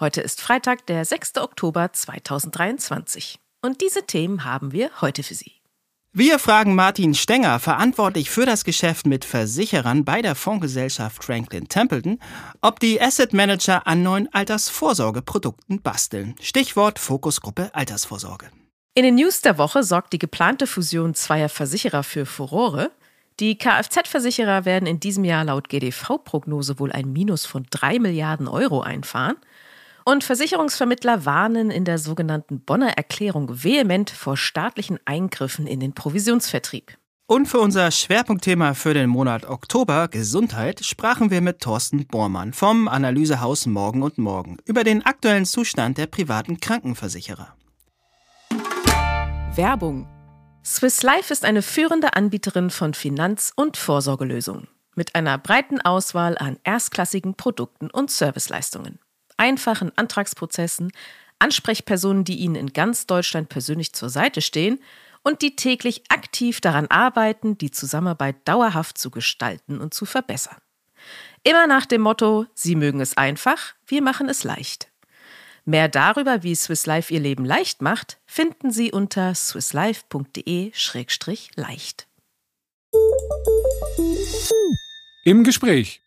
Heute 0.00 0.20
ist 0.20 0.40
Freitag, 0.40 0.86
der 0.86 1.04
6. 1.04 1.38
Oktober 1.38 1.92
2023. 1.92 3.40
Und 3.62 3.80
diese 3.80 4.06
Themen 4.06 4.44
haben 4.44 4.70
wir 4.70 4.90
heute 5.00 5.24
für 5.24 5.34
Sie. 5.34 5.54
Wir 6.12 6.38
fragen 6.38 6.76
Martin 6.76 7.14
Stenger, 7.14 7.58
verantwortlich 7.58 8.30
für 8.30 8.46
das 8.46 8.62
Geschäft 8.62 9.06
mit 9.06 9.24
Versicherern 9.24 10.04
bei 10.04 10.22
der 10.22 10.36
Fondsgesellschaft 10.36 11.24
Franklin 11.24 11.66
Templeton, 11.66 12.20
ob 12.60 12.78
die 12.78 13.02
Asset 13.02 13.32
Manager 13.32 13.88
an 13.88 14.04
neuen 14.04 14.32
Altersvorsorgeprodukten 14.32 15.82
basteln. 15.82 16.36
Stichwort 16.40 17.00
Fokusgruppe 17.00 17.74
Altersvorsorge. 17.74 18.46
In 18.94 19.02
den 19.02 19.16
News 19.16 19.42
der 19.42 19.58
Woche 19.58 19.82
sorgt 19.82 20.12
die 20.12 20.18
geplante 20.20 20.68
Fusion 20.68 21.14
zweier 21.14 21.48
Versicherer 21.48 22.04
für 22.04 22.24
Furore. 22.24 22.92
Die 23.40 23.58
Kfz-Versicherer 23.58 24.64
werden 24.64 24.86
in 24.86 25.00
diesem 25.00 25.24
Jahr 25.24 25.42
laut 25.42 25.68
GDV-Prognose 25.68 26.78
wohl 26.78 26.92
ein 26.92 27.12
Minus 27.12 27.46
von 27.46 27.66
3 27.70 27.98
Milliarden 27.98 28.46
Euro 28.46 28.80
einfahren. 28.80 29.36
Und 30.08 30.24
Versicherungsvermittler 30.24 31.26
warnen 31.26 31.70
in 31.70 31.84
der 31.84 31.98
sogenannten 31.98 32.60
Bonner 32.60 32.96
Erklärung 32.96 33.62
vehement 33.62 34.08
vor 34.08 34.38
staatlichen 34.38 34.98
Eingriffen 35.04 35.66
in 35.66 35.80
den 35.80 35.92
Provisionsvertrieb. 35.92 36.96
Und 37.26 37.44
für 37.44 37.60
unser 37.60 37.90
Schwerpunktthema 37.90 38.72
für 38.72 38.94
den 38.94 39.10
Monat 39.10 39.44
Oktober, 39.44 40.08
Gesundheit, 40.08 40.82
sprachen 40.82 41.30
wir 41.30 41.42
mit 41.42 41.60
Thorsten 41.60 42.06
Bormann 42.06 42.54
vom 42.54 42.88
Analysehaus 42.88 43.66
Morgen 43.66 44.02
und 44.02 44.16
Morgen 44.16 44.56
über 44.64 44.82
den 44.82 45.04
aktuellen 45.04 45.44
Zustand 45.44 45.98
der 45.98 46.06
privaten 46.06 46.58
Krankenversicherer. 46.58 47.54
Werbung 49.56 50.08
Swiss 50.64 51.02
Life 51.02 51.30
ist 51.30 51.44
eine 51.44 51.60
führende 51.60 52.14
Anbieterin 52.14 52.70
von 52.70 52.94
Finanz- 52.94 53.52
und 53.54 53.76
Vorsorgelösungen 53.76 54.68
mit 54.94 55.14
einer 55.14 55.36
breiten 55.36 55.82
Auswahl 55.82 56.38
an 56.38 56.58
erstklassigen 56.64 57.34
Produkten 57.34 57.90
und 57.90 58.10
Serviceleistungen, 58.10 59.00
einfachen 59.38 59.90
Antragsprozessen, 59.96 60.92
Ansprechpersonen, 61.38 62.24
die 62.24 62.36
Ihnen 62.36 62.56
in 62.56 62.72
ganz 62.72 63.06
Deutschland 63.06 63.48
persönlich 63.48 63.94
zur 63.94 64.10
Seite 64.10 64.42
stehen 64.42 64.80
und 65.22 65.42
die 65.42 65.56
täglich 65.56 66.02
aktiv 66.08 66.60
daran 66.60 66.86
arbeiten, 66.88 67.58
die 67.58 67.70
Zusammenarbeit 67.70 68.36
dauerhaft 68.46 68.98
zu 68.98 69.10
gestalten 69.10 69.80
und 69.80 69.94
zu 69.94 70.04
verbessern. 70.04 70.58
Immer 71.44 71.66
nach 71.66 71.86
dem 71.86 72.02
Motto, 72.02 72.44
Sie 72.54 72.74
mögen 72.74 73.00
es 73.00 73.16
einfach, 73.16 73.74
wir 73.86 74.02
machen 74.02 74.28
es 74.28 74.44
leicht. 74.44 74.90
Mehr 75.64 75.88
darüber, 75.88 76.42
wie 76.42 76.54
Swiss 76.54 76.84
Life 76.86 77.10
ihr 77.12 77.20
Leben 77.20 77.44
leicht 77.44 77.82
macht, 77.82 78.18
finden 78.26 78.70
Sie 78.70 78.90
unter 78.90 79.34
swisslife.de-leicht. 79.34 82.06
Im 85.24 85.44
Gespräch. 85.44 86.00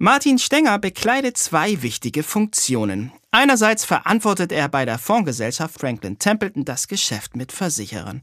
Martin 0.00 0.38
Stenger 0.38 0.78
bekleidet 0.78 1.36
zwei 1.36 1.82
wichtige 1.82 2.22
Funktionen. 2.22 3.10
Einerseits 3.32 3.84
verantwortet 3.84 4.52
er 4.52 4.68
bei 4.68 4.84
der 4.84 4.96
Fondsgesellschaft 4.96 5.80
Franklin 5.80 6.20
Templeton 6.20 6.64
das 6.64 6.86
Geschäft 6.86 7.34
mit 7.34 7.50
Versicherern. 7.50 8.22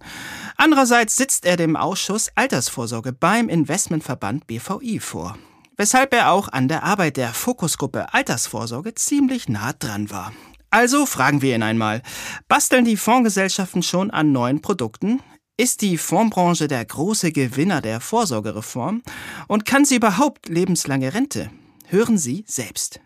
Andererseits 0.55 1.17
sitzt 1.17 1.45
er 1.45 1.57
dem 1.57 1.75
Ausschuss 1.75 2.31
Altersvorsorge 2.35 3.11
beim 3.11 3.49
Investmentverband 3.49 4.47
BVI 4.47 5.01
vor, 5.01 5.37
weshalb 5.75 6.13
er 6.13 6.31
auch 6.31 6.47
an 6.47 6.69
der 6.69 6.83
Arbeit 6.83 7.17
der 7.17 7.33
Fokusgruppe 7.33 8.13
Altersvorsorge 8.13 8.95
ziemlich 8.95 9.49
nah 9.49 9.73
dran 9.73 10.09
war. 10.09 10.31
Also 10.69 11.05
fragen 11.05 11.41
wir 11.41 11.57
ihn 11.57 11.63
einmal, 11.63 12.03
basteln 12.47 12.85
die 12.85 12.95
Fondsgesellschaften 12.95 13.83
schon 13.83 14.11
an 14.11 14.31
neuen 14.31 14.61
Produkten? 14.61 15.19
Ist 15.57 15.81
die 15.81 15.97
Fondsbranche 15.97 16.69
der 16.69 16.85
große 16.85 17.33
Gewinner 17.33 17.81
der 17.81 17.99
Vorsorgereform? 17.99 19.03
Und 19.49 19.65
kann 19.65 19.83
sie 19.83 19.97
überhaupt 19.97 20.47
lebenslange 20.47 21.13
Rente? 21.13 21.49
Hören 21.87 22.17
Sie 22.17 22.43
selbst. 22.47 22.99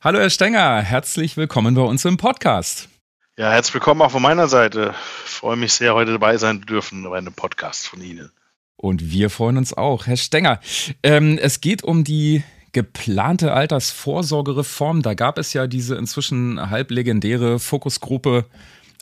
Hallo 0.00 0.20
Herr 0.20 0.30
Stenger, 0.30 0.82
herzlich 0.82 1.36
willkommen 1.36 1.74
bei 1.74 1.82
uns 1.82 2.04
im 2.04 2.16
Podcast. 2.16 2.88
Ja, 3.36 3.50
herzlich 3.50 3.74
willkommen 3.74 4.02
auch 4.02 4.12
von 4.12 4.22
meiner 4.22 4.46
Seite. 4.46 4.94
Ich 5.24 5.32
freue 5.32 5.56
mich 5.56 5.72
sehr, 5.72 5.92
heute 5.94 6.12
dabei 6.12 6.36
sein 6.36 6.60
zu 6.60 6.66
dürfen 6.66 7.02
bei 7.02 7.18
einem 7.18 7.32
Podcast 7.32 7.88
von 7.88 8.00
Ihnen. 8.00 8.30
Und 8.76 9.10
wir 9.10 9.30
freuen 9.30 9.56
uns 9.56 9.72
auch. 9.76 10.06
Herr 10.06 10.16
Stenger, 10.16 10.60
ähm, 11.02 11.38
es 11.42 11.60
geht 11.60 11.82
um 11.82 12.04
die 12.04 12.44
geplante 12.70 13.52
Altersvorsorgereform. 13.52 15.02
Da 15.02 15.14
gab 15.14 15.36
es 15.36 15.52
ja 15.52 15.66
diese 15.66 15.96
inzwischen 15.96 16.70
halb 16.70 16.92
legendäre 16.92 17.58
Fokusgruppe 17.58 18.46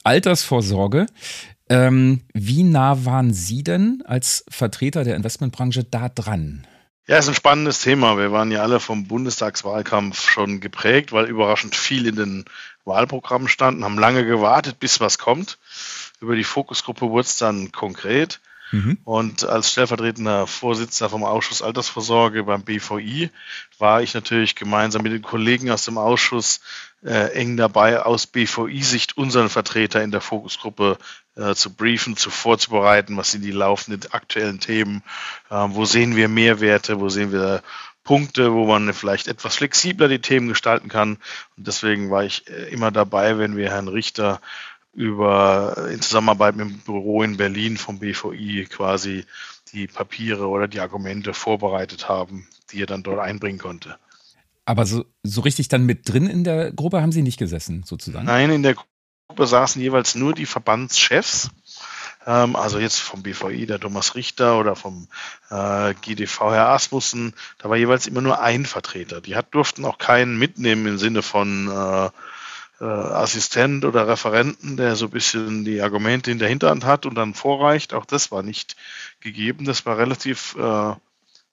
Altersvorsorge. 0.05 1.05
Ähm, 1.69 2.23
wie 2.33 2.63
nah 2.63 3.05
waren 3.05 3.35
Sie 3.35 3.63
denn 3.63 4.03
als 4.07 4.43
Vertreter 4.49 5.05
der 5.05 5.17
Investmentbranche 5.17 5.85
da 5.85 6.09
dran? 6.09 6.67
Ja, 7.11 7.19
ist 7.19 7.27
ein 7.27 7.35
spannendes 7.35 7.81
Thema. 7.81 8.19
Wir 8.19 8.31
waren 8.31 8.53
ja 8.53 8.63
alle 8.63 8.79
vom 8.79 9.09
Bundestagswahlkampf 9.09 10.31
schon 10.31 10.61
geprägt, 10.61 11.11
weil 11.11 11.25
überraschend 11.25 11.75
viel 11.75 12.07
in 12.07 12.15
den 12.15 12.45
Wahlprogrammen 12.85 13.49
standen, 13.49 13.83
haben 13.83 13.99
lange 13.99 14.25
gewartet, 14.25 14.79
bis 14.79 15.01
was 15.01 15.19
kommt. 15.19 15.59
Über 16.21 16.37
die 16.37 16.45
Fokusgruppe 16.45 17.11
wurde 17.11 17.27
es 17.27 17.37
dann 17.37 17.73
konkret. 17.73 18.39
Mhm. 18.73 18.99
Und 19.05 19.45
als 19.45 19.73
stellvertretender 19.73 20.47
Vorsitzender 20.47 21.11
vom 21.11 21.25
Ausschuss 21.25 21.63
Altersvorsorge 21.63 22.45
beim 22.45 22.63
BVI 22.63 23.31
war 23.79 24.03
ich 24.03 24.15
natürlich 24.15 24.55
gemeinsam 24.55 25.03
mit 25.03 25.13
den 25.13 25.23
Kollegen 25.23 25.71
aus 25.71 25.85
dem 25.85 25.99
Ausschuss 25.99 26.61
äh, 27.03 27.33
eng 27.33 27.57
dabei, 27.57 28.01
aus 28.03 28.27
BVI-Sicht 28.27 29.17
unseren 29.17 29.49
Vertreter 29.49 30.03
in 30.03 30.11
der 30.11 30.21
Fokusgruppe 30.21 30.99
äh, 31.37 31.55
zu 31.55 31.75
briefen, 31.75 32.17
zu 32.17 32.31
vorzubereiten, 32.31 33.17
was 33.17 33.33
sind 33.33 33.43
die 33.43 33.51
laufenden 33.51 34.13
aktuellen 34.13 34.61
Themen, 34.61 35.03
äh, 35.51 35.55
wo 35.69 35.85
sehen 35.85 36.15
wir 36.15 36.29
Mehrwerte, 36.29 37.01
wo 37.01 37.09
sehen 37.09 37.33
wir 37.33 37.63
Punkte, 38.05 38.53
wo 38.53 38.67
man 38.67 38.93
vielleicht 38.95 39.29
etwas 39.29 39.57
flexibler 39.57 40.09
die 40.09 40.21
Themen 40.21 40.49
gestalten 40.49 40.89
kann. 40.89 41.19
Und 41.57 41.67
deswegen 41.67 42.11
war 42.11 42.25
ich 42.25 42.49
äh, 42.49 42.69
immer 42.71 42.91
dabei, 42.91 43.39
wenn 43.39 43.57
wir 43.57 43.71
Herrn 43.71 43.89
Richter 43.89 44.41
über 44.93 45.89
in 45.91 46.03
Zusammenarbeit 46.03 46.57
mit 46.57 46.69
dem 46.69 46.79
Büro 46.79 47.23
in 47.23 47.37
Berlin 47.37 47.77
vom 47.77 47.99
BVI 47.99 48.67
quasi 48.69 49.25
die 49.73 49.87
Papiere 49.87 50.49
oder 50.49 50.69
die 50.69 50.81
Argumente 50.81 51.33
vorbereitet 51.33 52.09
haben, 52.09 52.49
die 52.73 52.83
er 52.83 52.87
dann 52.87 53.03
dort 53.03 53.21
einbringen 53.21 53.59
konnte. 53.59 53.97
Aber 54.65 54.87
so, 54.87 55.05
so 55.23 55.41
richtig 55.41 55.69
dann 55.69 55.87
mit 55.87 56.09
drin 56.09 56.27
in 56.27 56.45
der 56.45 56.73
Gruppe 56.73 57.03
haben 57.03 57.13
Sie 57.13 57.23
nicht 57.23 57.39
gesessen, 57.39 57.83
sozusagen? 57.85 58.27
Nein, 58.27 58.51
in 58.51 58.63
der 58.63 58.77
Gruppe 59.29 59.47
saßen 59.47 59.81
jeweils 59.81 60.15
nur 60.15 60.35
die 60.35 60.47
Verbandschefs. 60.47 61.51
Ähm, 62.27 62.57
also 62.57 62.79
jetzt 62.79 62.99
vom 62.99 63.23
BVI, 63.23 63.67
der 63.67 63.81
Thomas 63.81 64.15
Richter 64.15 64.59
oder 64.59 64.77
vom 64.77 65.09
äh, 65.51 65.95
GDV 66.01 66.51
Herr 66.51 66.69
Asmussen. 66.69 67.35
Da 67.59 67.71
war 67.71 67.77
jeweils 67.77 68.07
immer 68.07 68.21
nur 68.21 68.41
ein 68.41 68.67
Vertreter. 68.67 69.21
Die 69.21 69.37
hat, 69.37 69.55
durften 69.55 69.85
auch 69.85 69.99
keinen 69.99 70.39
mitnehmen 70.39 70.87
im 70.87 70.99
Sinne 70.99 71.23
von 71.23 71.69
äh, 71.69 72.11
äh, 72.81 72.85
Assistent 72.85 73.85
oder 73.85 74.09
Referenten, 74.09 74.77
der 74.77 74.97
so 74.97 75.07
ein 75.07 75.11
bisschen 75.11 75.65
die 75.65 75.81
Argumente 75.83 76.31
in 76.31 76.39
der 76.39 76.49
Hinterhand 76.49 76.85
hat 76.85 77.07
und 77.07 77.15
dann 77.15 77.35
vorreicht. 77.35 77.93
Auch 77.95 78.07
das 78.07 78.33
war 78.33 78.43
nicht 78.43 78.77
gegeben. 79.21 79.65
Das 79.65 79.85
war 79.87 79.99
relativ 79.99 80.57
äh, 80.57 80.95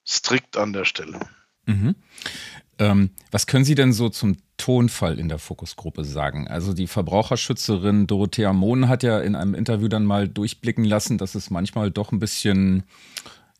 strikt 0.06 0.58
an 0.58 0.74
der 0.74 0.86
Stelle. 0.86 1.20
Mhm. 1.66 1.96
Ähm, 2.80 3.10
was 3.32 3.48
können 3.48 3.66
Sie 3.66 3.76
denn 3.76 3.92
so 3.92 4.10
zum 4.10 4.38
Tonfall 4.58 5.20
in 5.20 5.30
der 5.30 5.40
Fokusgruppe 5.40 6.06
sagen? 6.06 6.48
Also 6.48 6.74
die 6.74 6.88
Verbraucherschützerin 6.88 8.08
Dorothea 8.08 8.54
Mohn 8.54 8.88
hat 8.88 9.04
ja 9.04 9.20
in 9.20 9.36
einem 9.36 9.54
Interview 9.54 9.88
dann 9.88 10.06
mal 10.06 10.28
durchblicken 10.28 10.86
lassen, 10.86 11.18
dass 11.18 11.36
es 11.36 11.50
manchmal 11.50 11.92
doch 11.92 12.12
ein 12.12 12.20
bisschen, 12.20 12.84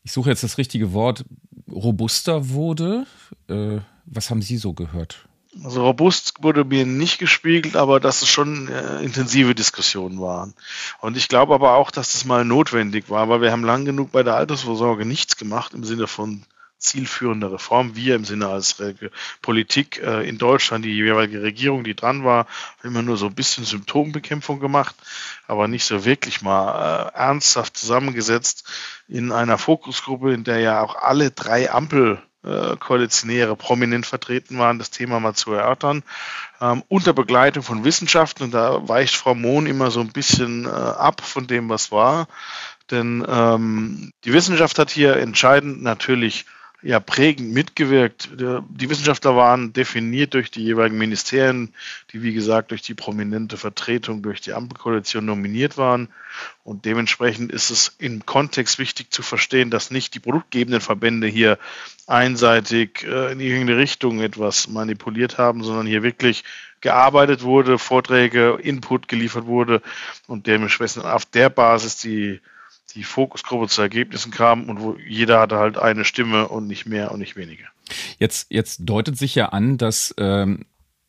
ich 0.04 0.12
suche 0.12 0.30
jetzt 0.30 0.44
das 0.44 0.58
richtige 0.58 0.94
Wort, 0.94 1.26
robuster 1.70 2.50
wurde. 2.50 3.06
Äh, 3.50 3.80
was 4.06 4.30
haben 4.30 4.42
Sie 4.42 4.58
so 4.58 4.74
gehört? 4.74 5.28
Also 5.64 5.84
robust 5.84 6.44
wurde 6.44 6.64
mir 6.64 6.86
nicht 6.86 7.20
gespiegelt, 7.20 7.76
aber 7.76 8.00
dass 8.00 8.22
es 8.22 8.30
schon 8.30 8.68
äh, 8.68 9.02
intensive 9.02 9.56
Diskussionen 9.56 10.22
waren. 10.22 10.54
Und 11.00 11.18
ich 11.18 11.28
glaube 11.28 11.54
aber 11.54 11.74
auch, 11.74 11.92
dass 11.92 12.14
das 12.14 12.26
mal 12.26 12.46
notwendig 12.46 13.10
war, 13.10 13.30
weil 13.30 13.42
wir 13.42 13.52
haben 13.52 13.64
lang 13.64 13.86
genug 13.86 14.12
bei 14.12 14.24
der 14.24 14.36
Altersvorsorge 14.36 15.06
nichts 15.06 15.38
gemacht 15.38 15.74
im 15.74 15.84
Sinne 15.84 16.08
von 16.08 16.44
zielführender 16.80 17.52
Reform. 17.52 17.96
Wir 17.96 18.16
im 18.16 18.26
Sinne 18.26 18.48
als 18.48 18.80
Re 18.80 18.96
Politik 19.42 20.00
äh, 20.02 20.28
in 20.28 20.38
Deutschland, 20.38 20.86
die 20.86 20.94
jeweilige 20.94 21.42
Regierung, 21.42 21.84
die 21.84 21.96
dran 21.96 22.24
war, 22.24 22.46
haben 22.80 22.90
immer 22.90 23.02
nur 23.02 23.18
so 23.18 23.28
ein 23.28 23.36
bisschen 23.36 23.66
Symptombekämpfung 23.66 24.60
gemacht, 24.60 24.96
aber 25.48 25.68
nicht 25.68 25.86
so 25.86 26.06
wirklich 26.06 26.42
mal 26.42 27.12
äh, 27.14 27.18
ernsthaft 27.18 27.78
zusammengesetzt 27.78 28.66
in 29.08 29.32
einer 29.32 29.58
Fokusgruppe, 29.58 30.34
in 30.34 30.44
der 30.44 30.60
ja 30.60 30.82
auch 30.82 30.96
alle 30.96 31.32
drei 31.32 31.72
Ampel 31.72 32.22
äh, 32.48 32.78
Koalitionäre 32.78 33.56
prominent 33.56 34.06
vertreten 34.06 34.58
waren, 34.58 34.80
das 34.80 34.90
Thema 34.90 35.20
mal 35.20 35.34
zu 35.34 35.52
erörtern. 35.54 36.04
Ähm, 36.62 36.84
unter 36.88 37.14
Begleitung 37.14 37.64
von 37.64 37.84
Wissenschaften, 37.84 38.44
und 38.44 38.54
da 38.54 38.88
weicht 38.88 39.16
Frau 39.16 39.36
Mohn 39.36 39.68
immer 39.68 39.92
so 39.92 40.00
ein 40.00 40.12
bisschen 40.12 40.66
äh, 40.66 40.70
ab 40.70 41.22
von 41.22 41.48
dem, 41.48 41.70
was 41.70 41.92
war. 41.92 42.28
Denn 42.90 43.26
ähm, 43.28 44.12
die 44.24 44.34
Wissenschaft 44.34 44.80
hat 44.80 44.90
hier 44.90 45.18
entscheidend 45.18 45.84
natürlich 45.84 46.46
ja 46.84 47.00
prägend 47.00 47.54
mitgewirkt. 47.54 48.30
Die 48.38 48.90
Wissenschaftler 48.90 49.36
waren 49.36 49.74
definiert 49.74 50.36
durch 50.36 50.52
die 50.52 50.64
jeweiligen 50.64 50.98
Ministerien, 50.98 51.74
die 52.12 52.22
wie 52.22 52.34
gesagt 52.34 52.72
durch 52.72 52.84
die 52.84 52.94
prominente 52.94 53.58
Vertretung 53.58 54.22
durch 54.22 54.42
die 54.42 54.54
Ampelkoalition 54.54 55.26
nominiert 55.26 55.78
waren. 55.78 56.10
Und 56.64 56.86
dementsprechend 56.86 57.52
ist 57.52 57.72
es 57.72 57.96
im 57.98 58.26
Kontext 58.26 58.78
wichtig 58.78 59.12
zu 59.12 59.24
verstehen, 59.24 59.72
dass 59.72 59.90
nicht 59.90 60.14
die 60.14 60.20
produktgebenden 60.20 60.82
Verbände 60.82 61.28
hier 61.28 61.58
einseitig 62.06 63.04
äh, 63.04 63.32
in 63.32 63.40
irgendeine 63.40 63.80
Richtung 63.80 64.22
etwas 64.22 64.68
manipuliert 64.68 65.40
haben, 65.40 65.64
sondern 65.64 65.88
hier 65.88 66.04
wirklich 66.04 66.44
gearbeitet 66.82 67.42
wurde, 67.42 67.80
Vorträge, 67.80 68.60
Input 68.62 69.08
geliefert 69.08 69.48
wurde 69.48 69.82
und 70.28 70.46
dementsprechend 70.46 71.06
auf 71.06 71.26
der 71.26 71.50
Basis 71.50 71.98
die 71.98 72.40
die 72.96 73.04
Fokusgruppe 73.04 73.68
zu 73.68 73.82
Ergebnissen 73.82 74.32
kam 74.32 74.70
und 74.70 74.82
wo 74.82 74.96
jeder 75.08 75.40
hatte 75.40 75.58
halt 75.58 75.78
eine 75.78 76.06
Stimme 76.06 76.48
und 76.48 76.68
nicht 76.68 76.86
mehr 76.86 77.12
und 77.12 77.20
nicht 77.20 77.36
weniger. 77.36 77.66
Jetzt, 78.20 78.48
jetzt 78.50 78.82
deutet 78.84 79.18
sich 79.18 79.36
ja 79.36 79.50
an, 79.50 79.78
dass 79.78 80.14
ähm, 80.18 80.66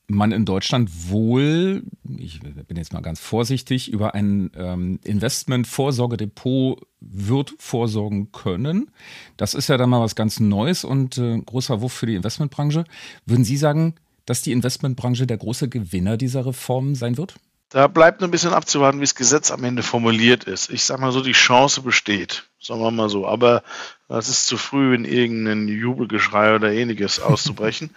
man 0.08 0.32
in 0.32 0.44
Deutschland 0.44 0.90
wohl, 1.10 1.82
ich 2.16 2.40
bin 2.40 2.76
jetzt 2.76 2.92
mal 2.92 3.02
ganz 3.02 3.20
vorsichtig, 3.20 3.92
über 3.92 4.14
ein 4.14 4.50
ähm, 4.56 5.00
Investment-Vorsorgedepot 5.04 6.86
wird 7.00 7.54
vorsorgen 7.58 8.32
können. 8.32 8.90
Das 9.36 9.54
ist 9.54 9.68
ja 9.68 9.76
dann 9.76 9.90
mal 9.90 10.00
was 10.00 10.16
ganz 10.16 10.40
Neues 10.40 10.84
und 10.84 11.18
äh, 11.18 11.38
großer 11.38 11.80
Wurf 11.82 11.92
für 11.92 12.06
die 12.06 12.14
Investmentbranche. 12.14 12.84
Würden 13.26 13.44
Sie 13.44 13.58
sagen, 13.58 13.94
dass 14.24 14.42
die 14.42 14.52
Investmentbranche 14.52 15.26
der 15.26 15.36
große 15.36 15.68
Gewinner 15.68 16.16
dieser 16.16 16.46
Reform 16.46 16.94
sein 16.94 17.18
wird? 17.18 17.36
Da 17.70 17.86
bleibt 17.86 18.20
nur 18.20 18.28
ein 18.28 18.30
bisschen 18.30 18.54
abzuwarten, 18.54 18.98
wie 18.98 19.04
das 19.04 19.14
Gesetz 19.14 19.50
am 19.50 19.62
Ende 19.62 19.82
formuliert 19.82 20.44
ist. 20.44 20.70
Ich 20.70 20.84
sag 20.84 21.00
mal 21.00 21.12
so, 21.12 21.20
die 21.20 21.32
Chance 21.32 21.82
besteht. 21.82 22.44
Sagen 22.60 22.80
wir 22.80 22.90
mal 22.90 23.10
so. 23.10 23.28
Aber 23.28 23.62
es 24.08 24.28
ist 24.28 24.46
zu 24.46 24.56
früh, 24.56 24.94
in 24.94 25.04
irgendein 25.04 25.68
Jubelgeschrei 25.68 26.54
oder 26.54 26.72
ähnliches 26.72 27.20
auszubrechen. 27.20 27.94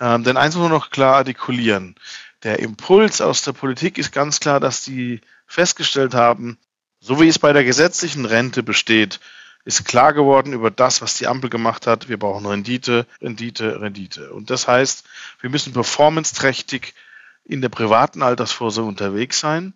ähm, 0.00 0.24
denn 0.24 0.36
eins 0.36 0.56
muss 0.56 0.64
man 0.64 0.72
noch 0.72 0.90
klar 0.90 1.16
artikulieren. 1.16 1.94
Der 2.42 2.58
Impuls 2.58 3.20
aus 3.20 3.42
der 3.42 3.52
Politik 3.52 3.98
ist 3.98 4.10
ganz 4.10 4.40
klar, 4.40 4.58
dass 4.58 4.82
die 4.82 5.20
festgestellt 5.46 6.14
haben, 6.14 6.58
so 6.98 7.20
wie 7.20 7.28
es 7.28 7.38
bei 7.38 7.52
der 7.52 7.64
gesetzlichen 7.64 8.24
Rente 8.24 8.64
besteht, 8.64 9.20
ist 9.64 9.84
klar 9.84 10.12
geworden 10.12 10.52
über 10.52 10.72
das, 10.72 11.02
was 11.02 11.14
die 11.14 11.28
Ampel 11.28 11.48
gemacht 11.48 11.86
hat. 11.86 12.08
Wir 12.08 12.18
brauchen 12.18 12.46
Rendite, 12.46 13.06
Rendite, 13.20 13.80
Rendite. 13.80 14.32
Und 14.32 14.50
das 14.50 14.66
heißt, 14.66 15.04
wir 15.40 15.50
müssen 15.50 15.72
performance-trächtig 15.72 16.94
in 17.44 17.60
der 17.60 17.68
privaten 17.68 18.22
Altersvorsorge 18.22 18.88
unterwegs 18.88 19.40
sein, 19.40 19.74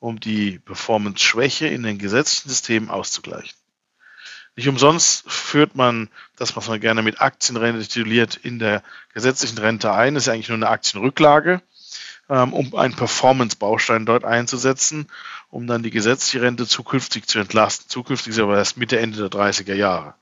um 0.00 0.20
die 0.20 0.58
Performance-Schwäche 0.60 1.66
in 1.66 1.82
den 1.82 1.98
gesetzlichen 1.98 2.50
Systemen 2.50 2.90
auszugleichen. 2.90 3.56
Nicht 4.56 4.68
umsonst 4.68 5.22
führt 5.30 5.76
man 5.76 6.08
das, 6.36 6.56
was 6.56 6.66
man 6.66 6.80
gerne 6.80 7.02
mit 7.02 7.20
Aktienrente 7.20 7.80
tituliert, 7.80 8.34
in 8.36 8.58
der 8.58 8.82
gesetzlichen 9.14 9.58
Rente 9.58 9.92
ein. 9.92 10.14
Das 10.14 10.24
ist 10.24 10.28
eigentlich 10.28 10.48
nur 10.48 10.56
eine 10.56 10.68
Aktienrücklage, 10.68 11.62
ähm, 12.28 12.52
um 12.52 12.74
einen 12.74 12.96
Performance-Baustein 12.96 14.04
dort 14.04 14.24
einzusetzen, 14.24 15.06
um 15.50 15.68
dann 15.68 15.84
die 15.84 15.90
gesetzliche 15.90 16.42
Rente 16.42 16.66
zukünftig 16.66 17.28
zu 17.28 17.38
entlasten. 17.38 17.88
Zukünftig 17.88 18.32
ist 18.32 18.40
aber 18.40 18.56
erst 18.56 18.78
Mitte, 18.78 18.98
Ende 18.98 19.18
der 19.18 19.28
30er 19.28 19.74
Jahre. 19.74 20.14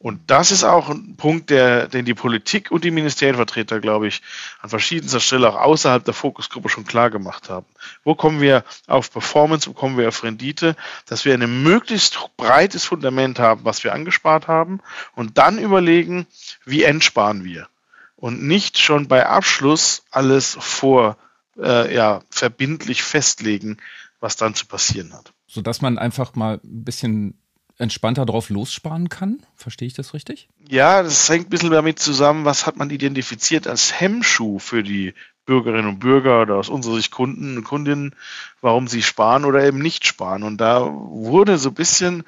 Und 0.00 0.30
das 0.30 0.52
ist 0.52 0.62
auch 0.62 0.90
ein 0.90 1.16
Punkt, 1.16 1.50
der, 1.50 1.88
den 1.88 2.04
die 2.04 2.14
Politik 2.14 2.70
und 2.70 2.84
die 2.84 2.92
Ministerienvertreter, 2.92 3.80
glaube 3.80 4.06
ich, 4.06 4.22
an 4.60 4.70
verschiedenster 4.70 5.18
Stelle 5.18 5.50
auch 5.50 5.56
außerhalb 5.56 6.04
der 6.04 6.14
Fokusgruppe 6.14 6.68
schon 6.68 6.84
klar 6.84 7.10
gemacht 7.10 7.50
haben. 7.50 7.66
Wo 8.04 8.14
kommen 8.14 8.40
wir 8.40 8.64
auf 8.86 9.10
Performance, 9.10 9.68
wo 9.68 9.72
kommen 9.72 9.98
wir 9.98 10.06
auf 10.06 10.22
Rendite, 10.22 10.76
dass 11.06 11.24
wir 11.24 11.34
ein 11.34 11.62
möglichst 11.64 12.30
breites 12.36 12.84
Fundament 12.84 13.40
haben, 13.40 13.64
was 13.64 13.82
wir 13.82 13.92
angespart 13.92 14.46
haben 14.46 14.80
und 15.16 15.36
dann 15.36 15.58
überlegen, 15.58 16.28
wie 16.64 16.84
entsparen 16.84 17.42
wir. 17.42 17.68
Und 18.14 18.42
nicht 18.42 18.78
schon 18.78 19.08
bei 19.08 19.26
Abschluss 19.26 20.04
alles 20.12 20.56
vor, 20.60 21.16
äh, 21.56 21.92
ja, 21.92 22.22
verbindlich 22.30 23.02
festlegen, 23.02 23.78
was 24.20 24.36
dann 24.36 24.54
zu 24.54 24.66
passieren 24.66 25.12
hat. 25.12 25.32
Sodass 25.48 25.80
man 25.80 25.98
einfach 25.98 26.36
mal 26.36 26.60
ein 26.62 26.84
bisschen 26.84 27.40
entspannter 27.78 28.26
drauf 28.26 28.50
lossparen 28.50 29.08
kann. 29.08 29.40
Verstehe 29.56 29.86
ich 29.86 29.94
das 29.94 30.14
richtig? 30.14 30.48
Ja, 30.68 31.02
das 31.02 31.28
hängt 31.28 31.46
ein 31.46 31.50
bisschen 31.50 31.70
damit 31.70 31.98
zusammen, 31.98 32.44
was 32.44 32.66
hat 32.66 32.76
man 32.76 32.90
identifiziert 32.90 33.66
als 33.66 34.00
Hemmschuh 34.00 34.58
für 34.58 34.82
die 34.82 35.14
Bürgerinnen 35.46 35.88
und 35.88 35.98
Bürger 36.00 36.42
oder 36.42 36.56
aus 36.56 36.68
unserer 36.68 36.96
Sicht 36.96 37.10
Kunden 37.10 37.56
und 37.56 37.64
Kundinnen, 37.64 38.14
warum 38.60 38.86
sie 38.86 39.02
sparen 39.02 39.44
oder 39.44 39.64
eben 39.64 39.78
nicht 39.78 40.06
sparen. 40.06 40.42
Und 40.42 40.58
da 40.60 40.84
wurde 40.84 41.56
so 41.56 41.70
ein 41.70 41.74
bisschen 41.74 42.24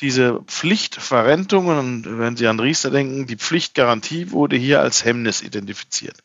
diese 0.00 0.42
Pflichtverrentung, 0.46 1.66
und 1.66 2.18
wenn 2.18 2.36
Sie 2.36 2.46
an 2.46 2.60
Riester 2.60 2.90
denken, 2.90 3.26
die 3.26 3.36
Pflichtgarantie 3.36 4.30
wurde 4.30 4.56
hier 4.56 4.80
als 4.80 5.04
Hemmnis 5.04 5.42
identifiziert. 5.42 6.18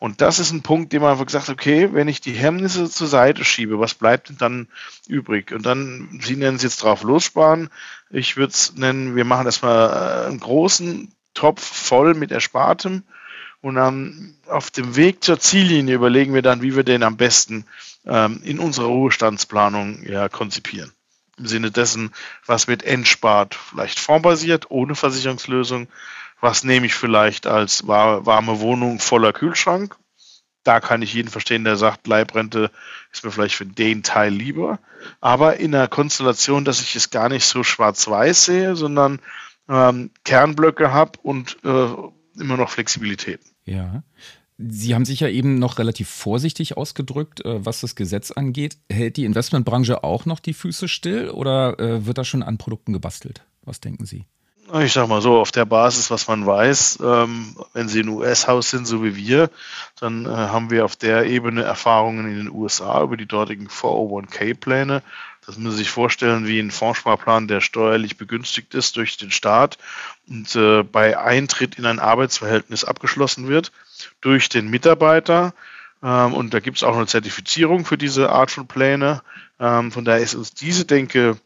Und 0.00 0.22
das 0.22 0.38
ist 0.38 0.50
ein 0.50 0.62
Punkt, 0.62 0.94
den 0.94 1.02
man 1.02 1.12
einfach 1.12 1.26
gesagt 1.26 1.48
hat, 1.48 1.52
okay, 1.52 1.90
wenn 1.92 2.08
ich 2.08 2.22
die 2.22 2.32
Hemmnisse 2.32 2.88
zur 2.88 3.06
Seite 3.06 3.44
schiebe, 3.44 3.78
was 3.78 3.92
bleibt 3.92 4.30
denn 4.30 4.38
dann 4.38 4.68
übrig? 5.06 5.52
Und 5.52 5.66
dann, 5.66 6.20
Sie 6.22 6.36
nennen 6.36 6.56
es 6.56 6.62
jetzt 6.62 6.82
drauf 6.82 7.02
lossparen. 7.02 7.68
Ich 8.08 8.38
würde 8.38 8.54
es 8.54 8.74
nennen, 8.76 9.14
wir 9.14 9.26
machen 9.26 9.44
erstmal 9.44 9.90
äh, 9.90 10.26
einen 10.28 10.40
großen 10.40 11.12
Topf 11.34 11.62
voll 11.62 12.14
mit 12.14 12.32
Erspartem. 12.32 13.02
Und 13.60 13.74
dann 13.74 14.36
auf 14.46 14.70
dem 14.70 14.96
Weg 14.96 15.22
zur 15.22 15.38
Ziellinie 15.38 15.96
überlegen 15.96 16.32
wir 16.32 16.40
dann, 16.40 16.62
wie 16.62 16.74
wir 16.74 16.82
den 16.82 17.02
am 17.02 17.18
besten 17.18 17.66
ähm, 18.06 18.40
in 18.42 18.58
unserer 18.58 18.86
Ruhestandsplanung 18.86 20.02
ja, 20.04 20.30
konzipieren. 20.30 20.92
Im 21.36 21.46
Sinne 21.46 21.70
dessen, 21.70 22.14
was 22.46 22.68
wird 22.68 22.84
entspart, 22.84 23.54
vielleicht 23.54 23.98
fondbasiert, 23.98 24.70
ohne 24.70 24.94
Versicherungslösung, 24.94 25.88
was 26.40 26.64
nehme 26.64 26.86
ich 26.86 26.94
vielleicht 26.94 27.46
als 27.46 27.86
warme 27.86 28.60
Wohnung 28.60 28.98
voller 28.98 29.32
Kühlschrank? 29.32 29.96
Da 30.62 30.80
kann 30.80 31.02
ich 31.02 31.14
jeden 31.14 31.30
verstehen, 31.30 31.64
der 31.64 31.76
sagt, 31.76 32.06
Leibrente 32.06 32.70
ist 33.12 33.24
mir 33.24 33.30
vielleicht 33.30 33.54
für 33.54 33.66
den 33.66 34.02
Teil 34.02 34.32
lieber. 34.32 34.78
Aber 35.20 35.56
in 35.56 35.74
einer 35.74 35.88
Konstellation, 35.88 36.64
dass 36.64 36.82
ich 36.82 36.96
es 36.96 37.10
gar 37.10 37.28
nicht 37.30 37.46
so 37.46 37.64
schwarz-weiß 37.64 38.44
sehe, 38.44 38.76
sondern 38.76 39.20
ähm, 39.68 40.10
Kernblöcke 40.24 40.92
habe 40.92 41.18
und 41.22 41.56
äh, 41.64 41.86
immer 42.38 42.56
noch 42.56 42.70
Flexibilität. 42.70 43.40
Ja. 43.64 44.02
Sie 44.58 44.94
haben 44.94 45.06
sich 45.06 45.20
ja 45.20 45.28
eben 45.28 45.58
noch 45.58 45.78
relativ 45.78 46.10
vorsichtig 46.10 46.76
ausgedrückt, 46.76 47.42
äh, 47.44 47.64
was 47.64 47.80
das 47.80 47.94
Gesetz 47.94 48.30
angeht. 48.30 48.76
Hält 48.90 49.16
die 49.16 49.24
Investmentbranche 49.24 50.04
auch 50.04 50.26
noch 50.26 50.40
die 50.40 50.52
Füße 50.52 50.88
still 50.88 51.30
oder 51.30 51.80
äh, 51.80 52.04
wird 52.04 52.18
da 52.18 52.24
schon 52.24 52.42
an 52.42 52.58
Produkten 52.58 52.92
gebastelt? 52.92 53.42
Was 53.62 53.80
denken 53.80 54.04
Sie? 54.04 54.26
Ich 54.72 54.92
sag 54.92 55.08
mal 55.08 55.20
so, 55.20 55.40
auf 55.40 55.50
der 55.50 55.64
Basis, 55.64 56.12
was 56.12 56.28
man 56.28 56.46
weiß, 56.46 57.00
ähm, 57.02 57.56
wenn 57.72 57.88
Sie 57.88 58.00
ein 58.00 58.08
US-Haus 58.08 58.70
sind, 58.70 58.86
so 58.86 59.02
wie 59.02 59.16
wir, 59.16 59.50
dann 59.98 60.26
äh, 60.26 60.28
haben 60.28 60.70
wir 60.70 60.84
auf 60.84 60.94
der 60.94 61.26
Ebene 61.26 61.62
Erfahrungen 61.62 62.30
in 62.30 62.36
den 62.36 62.50
USA 62.50 63.02
über 63.02 63.16
die 63.16 63.26
dortigen 63.26 63.66
401k-Pläne. 63.68 65.02
Das 65.44 65.58
müssen 65.58 65.72
Sie 65.72 65.78
sich 65.78 65.90
vorstellen 65.90 66.46
wie 66.46 66.60
ein 66.60 66.70
Fondssparplan, 66.70 67.48
der 67.48 67.60
steuerlich 67.60 68.16
begünstigt 68.16 68.74
ist 68.74 68.96
durch 68.96 69.16
den 69.16 69.32
Staat 69.32 69.78
und 70.28 70.54
äh, 70.54 70.84
bei 70.84 71.18
Eintritt 71.18 71.76
in 71.76 71.86
ein 71.86 71.98
Arbeitsverhältnis 71.98 72.84
abgeschlossen 72.84 73.48
wird 73.48 73.72
durch 74.20 74.48
den 74.48 74.68
Mitarbeiter. 74.68 75.52
Ähm, 76.00 76.32
und 76.32 76.54
da 76.54 76.60
gibt 76.60 76.76
es 76.76 76.84
auch 76.84 76.94
eine 76.96 77.06
Zertifizierung 77.06 77.84
für 77.84 77.98
diese 77.98 78.30
Art 78.30 78.52
von 78.52 78.68
Pläne. 78.68 79.22
Ähm, 79.58 79.90
von 79.90 80.04
daher 80.04 80.20
ist 80.20 80.34
uns 80.34 80.54
diese 80.54 80.84
Denke 80.84 81.38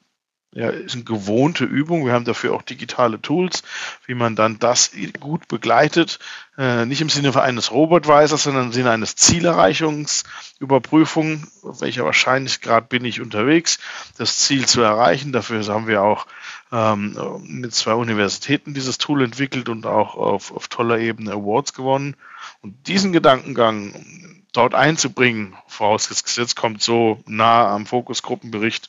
ja, 0.55 0.71
ist 0.71 0.95
eine 0.95 1.03
gewohnte 1.03 1.65
Übung. 1.65 2.07
Wir 2.07 2.13
haben 2.13 2.25
dafür 2.25 2.55
auch 2.55 2.63
digitale 2.63 3.21
Tools, 3.21 3.65
wie 4.07 4.15
man 4.15 4.37
dann 4.37 4.61
das 4.61 4.93
gut 5.19 5.49
begleitet. 5.49 6.21
Äh, 6.57 6.87
nicht 6.87 7.01
im 7.01 7.09
Sinne 7.09 7.35
eines 7.43 7.73
Robotweisers, 7.73 8.45
sondern 8.45 8.67
im 8.67 8.73
Sinne 8.73 8.93
eines 8.93 9.17
Zielerreichungsüberprüfung, 9.17 11.49
auf 11.65 11.81
welcher 11.81 12.05
Wahrscheinlichkeit 12.05 12.89
bin 12.89 13.05
ich 13.05 13.21
unterwegs, 13.21 13.81
das 14.17 14.39
Ziel 14.39 14.67
zu 14.67 14.81
erreichen. 14.81 15.33
Dafür 15.33 15.67
haben 15.67 15.89
wir 15.89 16.03
auch 16.03 16.29
ähm, 16.71 17.19
mit 17.43 17.75
zwei 17.75 17.95
Universitäten 17.95 18.75
dieses 18.75 18.99
Tool 18.99 19.25
entwickelt 19.25 19.69
und 19.69 19.87
auch 19.87 20.15
auf, 20.15 20.53
auf 20.53 20.69
toller 20.69 21.01
Ebene 21.01 21.33
Awards 21.33 21.75
gewonnen. 21.75 22.15
Und 22.63 22.87
diesen 22.87 23.13
Gedankengang 23.13 24.44
dort 24.55 24.75
einzubringen, 24.75 25.55
vorausgesetzt 25.67 26.57
kommt 26.57 26.83
so 26.83 27.23
nah 27.27 27.75
am 27.75 27.85
Fokusgruppenbericht, 27.85 28.89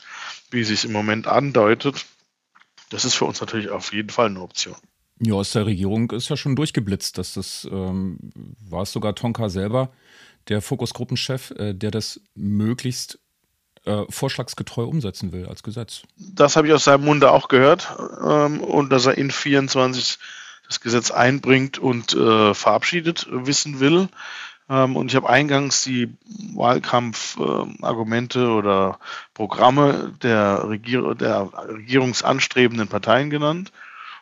wie 0.51 0.63
sich 0.63 0.85
im 0.85 0.93
Moment 0.93 1.27
andeutet, 1.27 2.05
das 2.89 3.03
ist 3.03 3.15
für 3.15 3.25
uns 3.25 3.41
natürlich 3.41 3.69
auf 3.69 3.91
jeden 3.91 4.09
Fall 4.09 4.27
eine 4.27 4.41
Option. 4.41 4.75
Ja, 5.19 5.35
aus 5.35 5.51
der 5.51 5.65
Regierung 5.65 6.11
ist 6.11 6.29
ja 6.29 6.37
schon 6.37 6.55
durchgeblitzt, 6.55 7.17
dass 7.17 7.33
das 7.33 7.67
ähm, 7.71 8.19
war 8.69 8.83
es 8.83 8.91
sogar 8.91 9.15
Tonka 9.15 9.49
selber, 9.49 9.91
der 10.49 10.61
Fokusgruppenchef, 10.61 11.51
äh, 11.51 11.73
der 11.73 11.91
das 11.91 12.21
möglichst 12.35 13.19
äh, 13.85 14.03
vorschlagsgetreu 14.09 14.83
umsetzen 14.83 15.31
will 15.31 15.47
als 15.47 15.63
Gesetz. 15.63 16.03
Das 16.17 16.55
habe 16.55 16.67
ich 16.67 16.73
aus 16.73 16.83
seinem 16.83 17.05
Munde 17.05 17.31
auch 17.31 17.47
gehört 17.47 17.95
ähm, 18.21 18.61
und 18.61 18.89
dass 18.91 19.05
er 19.05 19.17
in 19.17 19.31
24 19.31 20.19
das 20.67 20.81
Gesetz 20.81 21.11
einbringt 21.11 21.77
und 21.77 22.13
äh, 22.13 22.53
verabschiedet 22.53 23.27
wissen 23.29 23.79
will. 23.79 24.09
Ähm, 24.69 24.95
und 24.95 25.07
ich 25.11 25.15
habe 25.15 25.29
eingangs 25.29 25.83
die 25.83 26.13
Wahlkampfargumente 26.53 28.49
oder 28.49 28.99
Programme 29.33 30.13
der, 30.21 30.69
Regier 30.69 31.15
der 31.15 31.51
regierungsanstrebenden 31.67 32.87
Parteien 32.87 33.29
genannt. 33.29 33.71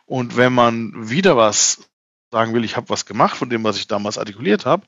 Und 0.06 0.36
wenn 0.36 0.54
man 0.54 1.10
wieder 1.10 1.38
was 1.38 1.90
sagen 2.32 2.54
will, 2.54 2.64
ich 2.66 2.76
habe 2.76 2.90
was 2.90 3.06
gemacht 3.06 3.38
von 3.38 3.50
dem, 3.50 3.64
was 3.64 3.78
ich 3.78 3.88
damals 3.88 4.18
artikuliert 4.18 4.66
habe, 4.66 4.84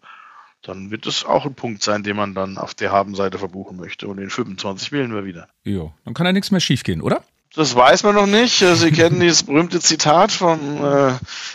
dann 0.62 0.92
wird 0.92 1.06
es 1.06 1.24
auch 1.24 1.46
ein 1.46 1.54
Punkt 1.54 1.84
sein, 1.84 2.04
den 2.04 2.16
man 2.16 2.34
dann 2.34 2.58
auf 2.58 2.74
der 2.74 2.92
Habenseite 2.92 3.38
verbuchen 3.38 3.78
möchte. 3.78 4.08
Und 4.08 4.18
in 4.18 4.30
25 4.30 4.92
wählen 4.92 5.14
wir 5.14 5.24
wieder. 5.24 5.48
Ja, 5.64 5.94
dann 6.04 6.14
kann 6.14 6.26
ja 6.26 6.34
nichts 6.34 6.52
mehr 6.52 6.60
schiefgehen, 6.60 7.02
oder? 7.02 7.24
Das 7.56 7.74
weiß 7.74 8.04
man 8.04 8.16
noch 8.16 8.26
nicht. 8.26 8.62
Äh, 8.62 8.76
Sie 8.76 8.92
kennen 8.92 9.20
dieses 9.20 9.44
berühmte 9.44 9.80
Zitat 9.80 10.32
vom 10.32 10.84
äh, 10.84 11.14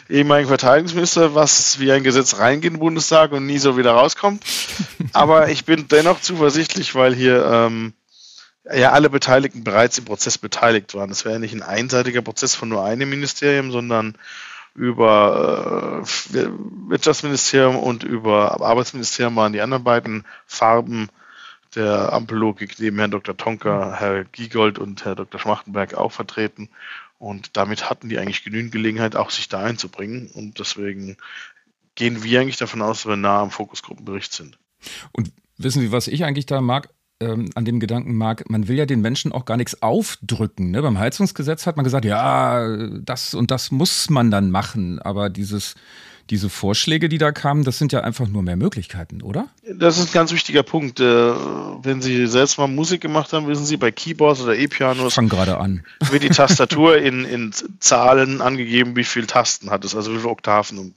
ehemaligen 0.09 0.49
Verteidigungsminister, 0.49 1.35
was 1.35 1.79
wie 1.79 1.93
ein 1.93 2.03
Gesetz 2.03 2.39
reingeht 2.39 2.69
in 2.69 2.75
den 2.75 2.81
Bundestag 2.81 3.33
und 3.33 3.47
nie 3.47 3.59
so 3.59 3.77
wieder 3.77 3.93
rauskommt. 3.93 4.43
Aber 5.13 5.51
ich 5.51 5.67
bin 5.67 5.89
dennoch 5.89 6.21
zuversichtlich, 6.21 6.95
weil 6.95 7.15
hier 7.15 7.45
ähm, 7.45 7.93
ja 8.73 8.93
alle 8.93 9.11
Beteiligten 9.11 9.63
bereits 9.63 9.99
im 9.99 10.07
Prozess 10.07 10.39
beteiligt 10.39 10.95
waren. 10.95 11.11
Es 11.11 11.25
wäre 11.25 11.35
ja 11.35 11.39
nicht 11.39 11.55
ein 11.55 11.63
einseitiger 11.63 12.23
Prozess 12.23 12.55
von 12.55 12.71
nur 12.71 12.83
einem 12.83 13.11
Ministerium, 13.11 13.71
sondern 13.71 14.17
über 14.75 16.03
äh, 16.33 16.49
Wirtschaftsministerium 16.89 17.77
und 17.77 18.05
über 18.05 18.61
Arbeitsministerium 18.63 19.37
waren 19.37 19.53
die 19.53 19.61
anderen 19.61 19.85
beiden 19.85 20.25
Farben 20.47 21.11
der 21.75 22.13
Ampellogik 22.13 22.79
neben 22.79 22.99
Herrn 22.99 23.11
Dr. 23.11 23.37
Tonka, 23.37 23.95
Herr 23.99 24.25
Giegold 24.25 24.79
und 24.79 25.05
Herr 25.05 25.15
Dr. 25.15 25.41
Schmachtenberg 25.41 25.95
auch 25.95 26.13
vertreten. 26.13 26.69
Und 27.19 27.57
damit 27.57 27.91
hatten 27.91 28.09
die 28.09 28.19
eigentlich 28.19 28.45
genügend 28.45 28.73
Gelegenheit, 28.73 29.15
auch 29.15 29.31
sich 29.31 29.49
da 29.49 29.63
einzubringen. 29.63 30.31
Und 30.33 30.59
deswegen 30.59 31.17
gehen 31.95 32.23
wir 32.23 32.41
eigentlich 32.41 32.57
davon 32.57 32.83
aus, 32.83 33.03
dass 33.03 33.07
wir 33.07 33.17
nah 33.17 33.43
am 33.43 33.51
Fokusgruppenbericht 33.51 34.33
sind. 34.33 34.59
Und 35.13 35.31
wissen 35.59 35.83
Sie, 35.83 35.93
was 35.93 36.09
ich 36.09 36.25
eigentlich 36.25 36.47
da 36.47 36.61
mag? 36.61 36.89
ähm, 37.21 37.51
an 37.55 37.65
dem 37.65 37.81
Gedanken 37.81 38.15
mag, 38.15 38.49
man 38.49 38.67
will 38.67 38.77
ja 38.77 38.87
den 38.87 39.01
Menschen 39.01 39.33
auch 39.33 39.45
gar 39.45 39.57
nichts 39.57 39.83
aufdrücken. 39.83 40.71
Ne? 40.71 40.83
Beim 40.83 40.99
Heizungsgesetz 40.99 41.67
hat 41.67 41.77
man 41.77 41.85
gesagt, 41.85 42.05
ja, 42.05 42.67
das 43.03 43.35
und 43.35 43.51
das 43.51 43.71
muss 43.71 44.11
man 44.11 44.31
dann 44.31 44.51
machen. 44.51 44.99
Aber 44.99 45.29
dieses 45.29 45.75
diese 46.31 46.49
Vorschläge, 46.49 47.09
die 47.09 47.19
da 47.19 47.33
kamen, 47.33 47.65
das 47.65 47.79
sind 47.79 47.93
ja 47.93 48.01
einfach 48.01 48.29
nur 48.29 48.43
mehr 48.43 48.57
Möglichkeiten, 48.57 49.21
oder? 49.21 49.49
Das 49.75 49.99
ist 49.99 50.11
ein 50.11 50.13
ganz 50.13 50.33
wichtiger 50.33 50.63
Punkt. 50.63 51.01
Äh, 51.01 51.05
wenn 51.05 52.01
Sie 52.01 52.27
selbst 52.29 52.59
mal 52.59 52.69
Musik 52.69 53.01
gemacht 53.01 53.33
haben, 53.33 53.49
wissen 53.49 53.67
Sie, 53.67 53.77
bei 53.77 53.91
Keyboards 53.91 54.41
oder 54.41 54.57
E-Pianos 54.57 55.15
fang 55.15 55.29
gerade 55.29 55.59
an. 55.59 55.85
wird 56.11 56.23
die 56.23 56.29
Tastatur 56.29 56.99
in, 56.99 57.25
in 57.25 57.53
Zahlen 57.81 58.41
angegeben, 58.41 58.95
wie 58.95 59.05
viele 59.05 59.27
Tasten 59.27 59.71
hat 59.71 59.85
es, 59.85 59.97
also 59.97 60.13
wie 60.13 60.19
viele 60.19 60.31
Oktaven 60.31 60.95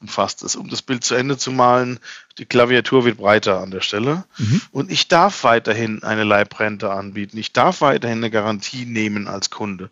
umfasst 0.00 0.42
es. 0.44 0.54
Um 0.54 0.70
das 0.70 0.82
Bild 0.82 1.02
zu 1.02 1.14
Ende 1.14 1.36
zu 1.36 1.50
malen, 1.50 1.98
die 2.38 2.44
Klaviatur 2.44 3.04
wird 3.04 3.18
breiter 3.18 3.60
an 3.60 3.70
der 3.70 3.80
Stelle. 3.80 4.24
Mhm. 4.38 4.60
Und 4.70 4.92
ich 4.92 5.08
darf 5.08 5.42
weiterhin 5.42 6.02
eine 6.04 6.24
Leibrente 6.24 6.92
anbieten. 6.92 7.38
Ich 7.38 7.52
darf 7.52 7.80
weiterhin 7.80 8.18
eine 8.18 8.30
Garantie 8.30 8.86
nehmen 8.86 9.26
als 9.26 9.50
Kunde. 9.50 9.90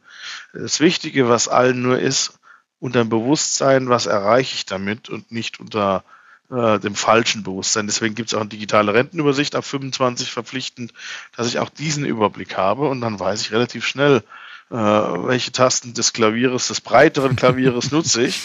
Das 0.52 0.78
Wichtige, 0.78 1.28
was 1.28 1.48
allen 1.48 1.82
nur 1.82 1.98
ist, 1.98 2.38
unter 2.84 3.02
dem 3.02 3.08
Bewusstsein, 3.08 3.88
was 3.88 4.04
erreiche 4.04 4.56
ich 4.56 4.66
damit 4.66 5.08
und 5.08 5.32
nicht 5.32 5.58
unter 5.58 6.04
äh, 6.50 6.78
dem 6.78 6.94
falschen 6.94 7.42
Bewusstsein. 7.42 7.86
Deswegen 7.86 8.14
gibt 8.14 8.28
es 8.28 8.34
auch 8.34 8.42
eine 8.42 8.50
digitale 8.50 8.92
Rentenübersicht 8.92 9.54
ab 9.54 9.64
25 9.64 10.30
verpflichtend, 10.30 10.92
dass 11.34 11.46
ich 11.46 11.58
auch 11.60 11.70
diesen 11.70 12.04
Überblick 12.04 12.58
habe 12.58 12.90
und 12.90 13.00
dann 13.00 13.18
weiß 13.18 13.40
ich 13.40 13.52
relativ 13.52 13.86
schnell, 13.86 14.22
äh, 14.70 14.76
welche 14.76 15.50
Tasten 15.50 15.94
des 15.94 16.12
Klavieres, 16.12 16.68
des 16.68 16.82
breiteren 16.82 17.36
Klavieres 17.36 17.90
nutze 17.90 18.26
ich, 18.26 18.42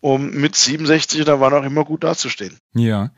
um 0.00 0.30
mit 0.32 0.56
67 0.56 1.20
oder 1.20 1.38
wann 1.40 1.54
auch 1.54 1.62
immer 1.62 1.84
gut 1.84 2.02
dazustehen. 2.02 2.58
Ja. 2.74 3.12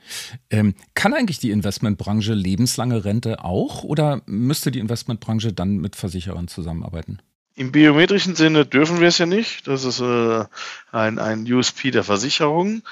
Ähm, 0.50 0.74
kann 0.92 1.14
eigentlich 1.14 1.38
die 1.38 1.50
Investmentbranche 1.50 2.34
lebenslange 2.34 3.06
Rente 3.06 3.42
auch 3.42 3.84
oder 3.84 4.20
müsste 4.26 4.70
die 4.70 4.80
Investmentbranche 4.80 5.54
dann 5.54 5.78
mit 5.78 5.96
Versicherern 5.96 6.46
zusammenarbeiten? 6.46 7.22
Im 7.58 7.72
biometrischen 7.72 8.36
Sinne 8.36 8.64
dürfen 8.64 9.00
wir 9.00 9.08
es 9.08 9.18
ja 9.18 9.26
nicht. 9.26 9.66
Das 9.66 9.82
ist 9.82 9.98
äh, 9.98 10.44
ein, 10.92 11.18
ein 11.18 11.52
USP 11.52 11.90
der 11.90 12.04
Versicherung. 12.04 12.82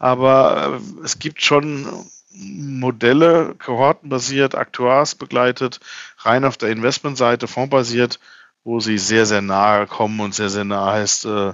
Aber 0.00 0.80
äh, 0.80 1.04
es 1.04 1.20
gibt 1.20 1.42
schon 1.42 1.86
Modelle, 2.32 3.54
kohortenbasiert, 3.54 4.56
aktuarsbegleitet, 4.56 5.78
rein 6.18 6.44
auf 6.44 6.56
der 6.56 6.70
Investmentseite, 6.70 7.46
fondsbasiert, 7.46 8.18
wo 8.64 8.80
sie 8.80 8.98
sehr, 8.98 9.26
sehr 9.26 9.42
nahe 9.42 9.86
kommen 9.86 10.18
und 10.18 10.34
sehr, 10.34 10.50
sehr 10.50 10.64
nahe 10.64 10.94
heißt 10.94 11.26
äh, 11.26 11.52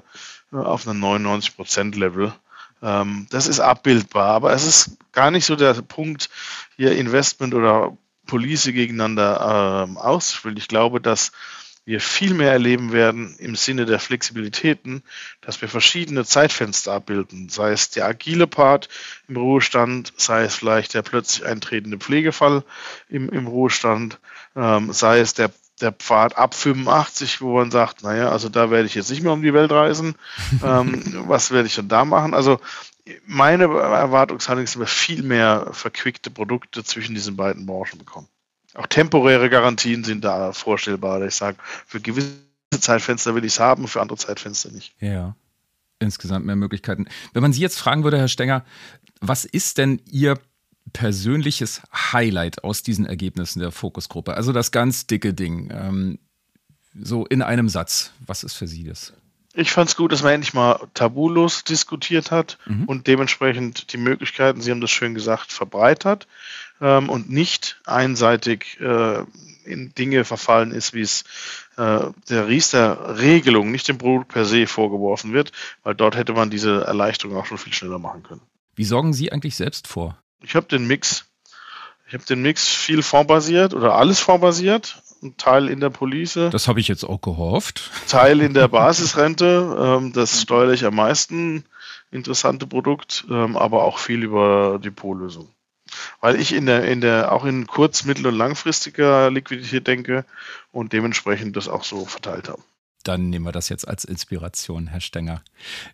auf 0.52 0.88
einem 0.88 1.04
99%-Level. 1.04 2.32
Ähm, 2.82 3.26
das 3.28 3.48
ist 3.48 3.60
abbildbar, 3.60 4.28
aber 4.28 4.54
es 4.54 4.64
ist 4.64 4.96
gar 5.12 5.30
nicht 5.30 5.44
so 5.44 5.56
der 5.56 5.74
Punkt, 5.74 6.30
hier 6.76 6.96
Investment 6.96 7.52
oder 7.52 7.94
Police 8.26 8.64
gegeneinander 8.64 9.84
ähm, 9.86 9.98
auszuspielen. 9.98 10.56
Ich 10.56 10.68
glaube, 10.68 11.02
dass 11.02 11.32
wir 11.84 12.00
viel 12.00 12.34
mehr 12.34 12.52
erleben 12.52 12.92
werden 12.92 13.34
im 13.38 13.56
Sinne 13.56 13.86
der 13.86 13.98
Flexibilitäten, 13.98 15.02
dass 15.40 15.60
wir 15.60 15.68
verschiedene 15.68 16.24
Zeitfenster 16.24 16.92
abbilden, 16.92 17.48
sei 17.48 17.72
es 17.72 17.90
der 17.90 18.06
agile 18.06 18.46
Part 18.46 18.88
im 19.28 19.36
Ruhestand, 19.36 20.12
sei 20.16 20.44
es 20.44 20.54
vielleicht 20.54 20.94
der 20.94 21.02
plötzlich 21.02 21.44
eintretende 21.44 21.98
Pflegefall 21.98 22.62
im, 23.08 23.28
im 23.30 23.48
Ruhestand, 23.48 24.20
ähm, 24.54 24.92
sei 24.92 25.18
es 25.18 25.34
der, 25.34 25.50
der 25.80 25.92
Pfad 25.92 26.36
ab 26.36 26.54
85, 26.54 27.40
wo 27.40 27.56
man 27.56 27.72
sagt, 27.72 28.04
naja, 28.04 28.30
also 28.30 28.48
da 28.48 28.70
werde 28.70 28.86
ich 28.86 28.94
jetzt 28.94 29.10
nicht 29.10 29.22
mehr 29.22 29.32
um 29.32 29.42
die 29.42 29.54
Welt 29.54 29.72
reisen, 29.72 30.14
ähm, 30.64 31.02
was 31.26 31.50
werde 31.50 31.66
ich 31.66 31.74
denn 31.74 31.88
da 31.88 32.04
machen? 32.04 32.34
Also 32.34 32.60
meine 33.26 33.64
Erwartungshaltung 33.64 34.62
ist, 34.62 34.76
dass 34.76 34.80
wir 34.80 34.86
viel 34.86 35.24
mehr 35.24 35.70
verquickte 35.72 36.30
Produkte 36.30 36.84
zwischen 36.84 37.16
diesen 37.16 37.34
beiden 37.34 37.66
Branchen 37.66 37.98
bekommen. 37.98 38.28
Auch 38.74 38.86
temporäre 38.86 39.50
Garantien 39.50 40.04
sind 40.04 40.24
da 40.24 40.52
vorstellbar. 40.52 41.22
Ich 41.22 41.34
sage, 41.34 41.58
für 41.86 42.00
gewisse 42.00 42.38
Zeitfenster 42.80 43.34
will 43.34 43.44
ich 43.44 43.52
es 43.52 43.60
haben, 43.60 43.86
für 43.86 44.00
andere 44.00 44.18
Zeitfenster 44.18 44.70
nicht. 44.70 44.94
Ja, 45.00 45.36
insgesamt 45.98 46.46
mehr 46.46 46.56
Möglichkeiten. 46.56 47.06
Wenn 47.32 47.42
man 47.42 47.52
Sie 47.52 47.60
jetzt 47.60 47.78
fragen 47.78 48.04
würde, 48.04 48.18
Herr 48.18 48.28
Stenger, 48.28 48.64
was 49.20 49.44
ist 49.44 49.78
denn 49.78 50.00
Ihr 50.10 50.38
persönliches 50.92 51.82
Highlight 51.92 52.64
aus 52.64 52.82
diesen 52.82 53.06
Ergebnissen 53.06 53.60
der 53.60 53.72
Fokusgruppe? 53.72 54.34
Also 54.34 54.52
das 54.52 54.72
ganz 54.72 55.06
dicke 55.06 55.34
Ding. 55.34 55.70
Ähm, 55.72 56.18
so 56.94 57.26
in 57.26 57.42
einem 57.42 57.68
Satz. 57.68 58.12
Was 58.26 58.44
ist 58.44 58.54
für 58.54 58.66
Sie 58.66 58.84
das? 58.84 59.12
Ich 59.54 59.70
fand 59.70 59.90
es 59.90 59.96
gut, 59.96 60.12
dass 60.12 60.22
man 60.22 60.32
endlich 60.32 60.54
mal 60.54 60.80
tabulos 60.94 61.64
diskutiert 61.64 62.30
hat 62.30 62.58
mhm. 62.66 62.84
und 62.84 63.06
dementsprechend 63.06 63.92
die 63.92 63.98
Möglichkeiten, 63.98 64.62
Sie 64.62 64.70
haben 64.70 64.80
das 64.80 64.90
schön 64.90 65.14
gesagt, 65.14 65.52
verbreitert 65.52 66.26
ähm, 66.80 67.10
und 67.10 67.30
nicht 67.30 67.80
einseitig 67.84 68.80
äh, 68.80 69.24
in 69.64 69.94
Dinge 69.94 70.24
verfallen 70.24 70.72
ist, 70.72 70.94
wie 70.94 71.02
es 71.02 71.24
äh, 71.76 72.00
der 72.28 72.48
Riester-Regelung, 72.48 73.70
nicht 73.70 73.88
dem 73.88 73.98
Produkt 73.98 74.28
per 74.28 74.44
se 74.44 74.66
vorgeworfen 74.66 75.32
wird, 75.32 75.52
weil 75.82 75.94
dort 75.94 76.16
hätte 76.16 76.32
man 76.32 76.50
diese 76.50 76.84
Erleichterung 76.84 77.36
auch 77.36 77.46
schon 77.46 77.58
viel 77.58 77.72
schneller 77.72 77.98
machen 77.98 78.22
können. 78.22 78.42
Wie 78.74 78.84
sorgen 78.84 79.12
Sie 79.12 79.30
eigentlich 79.32 79.56
selbst 79.56 79.86
vor? 79.86 80.18
Ich 80.42 80.54
habe 80.54 80.66
den 80.66 80.86
Mix. 80.86 81.26
Ich 82.08 82.14
habe 82.14 82.24
den 82.24 82.42
Mix 82.42 82.68
viel 82.68 83.02
fondbasiert 83.02 83.74
oder 83.74 83.94
alles 83.94 84.20
fondbasiert. 84.20 85.02
Ein 85.22 85.36
Teil 85.36 85.68
in 85.68 85.80
der 85.80 85.90
Police. 85.90 86.34
Das 86.34 86.66
habe 86.68 86.80
ich 86.80 86.88
jetzt 86.88 87.04
auch 87.04 87.20
gehofft. 87.20 87.90
Teil 88.08 88.40
in 88.40 88.54
der 88.54 88.68
Basisrente. 88.68 89.76
Ähm, 89.78 90.12
das 90.12 90.42
steuerlich 90.42 90.84
am 90.84 90.96
meisten 90.96 91.64
interessante 92.10 92.66
Produkt, 92.66 93.24
ähm, 93.30 93.56
aber 93.56 93.84
auch 93.84 93.98
viel 93.98 94.22
über 94.22 94.80
Depotlösung 94.82 95.48
weil 96.20 96.40
ich 96.40 96.52
in 96.52 96.66
der, 96.66 96.84
in 96.84 97.00
der, 97.00 97.32
auch 97.32 97.44
in 97.44 97.66
kurz-, 97.66 98.04
mittel- 98.04 98.26
und 98.26 98.36
langfristiger 98.36 99.30
Liquidität 99.30 99.86
denke 99.86 100.24
und 100.70 100.92
dementsprechend 100.92 101.56
das 101.56 101.68
auch 101.68 101.84
so 101.84 102.04
verteilt 102.06 102.48
habe. 102.48 102.62
Dann 103.02 103.30
nehmen 103.30 103.44
wir 103.44 103.52
das 103.52 103.68
jetzt 103.68 103.86
als 103.86 104.04
Inspiration, 104.04 104.86
Herr 104.86 105.00
Stenger. 105.00 105.42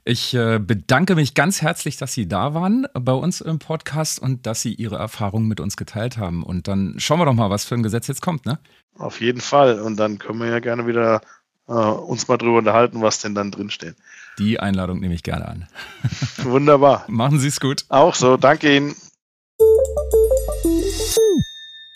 Ich 0.05 0.35
äh, 0.35 0.59
bedanke 0.59 1.15
mich 1.15 1.35
ganz 1.35 1.63
herzlich, 1.63 1.97
dass 1.97 2.13
Sie 2.13 2.29
da 2.29 2.55
waren 2.55 2.87
bei 2.95 3.13
uns 3.13 3.41
im 3.41 3.59
Podcast 3.59 4.21
und 4.21 4.47
dass 4.47 4.63
Sie 4.63 4.75
Ihre 4.75 4.97
Erfahrungen 4.97 5.49
mit 5.49 5.61
uns 5.61 5.77
geteilt 5.77 6.19
haben. 6.19 6.43
Und 6.43 6.69
dann 6.69 6.95
schauen 6.99 7.19
wir 7.19 7.25
doch 7.25 7.35
mal, 7.35 7.51
was 7.51 7.65
für 7.65 7.75
ein 7.75 7.83
Gesetz 7.83 8.07
jetzt 8.09 8.23
kommt, 8.23 8.47
ne? 8.47 8.59
Auf 8.99 9.21
jeden 9.21 9.41
Fall. 9.41 9.81
Und 9.81 9.97
dann 9.97 10.19
können 10.19 10.41
wir 10.41 10.49
ja 10.49 10.59
gerne 10.59 10.87
wieder 10.87 11.21
äh, 11.69 11.73
uns 11.73 12.29
mal 12.29 12.37
drüber 12.37 12.59
unterhalten, 12.59 13.01
was 13.03 13.21
denn 13.21 13.35
dann 13.35 13.51
drinsteht. 13.51 13.97
Die 14.39 14.61
Einladung 14.61 15.01
nehme 15.01 15.15
ich 15.15 15.23
gerne 15.23 15.47
an. 15.49 15.69
Wunderbar. 16.43 17.05
Machen 17.09 17.39
Sie 17.39 17.49
es 17.49 17.61
gut. 17.61 17.85
Auch 17.89 18.15
so. 18.15 18.37
Danke 18.37 18.75
Ihnen. 18.75 18.95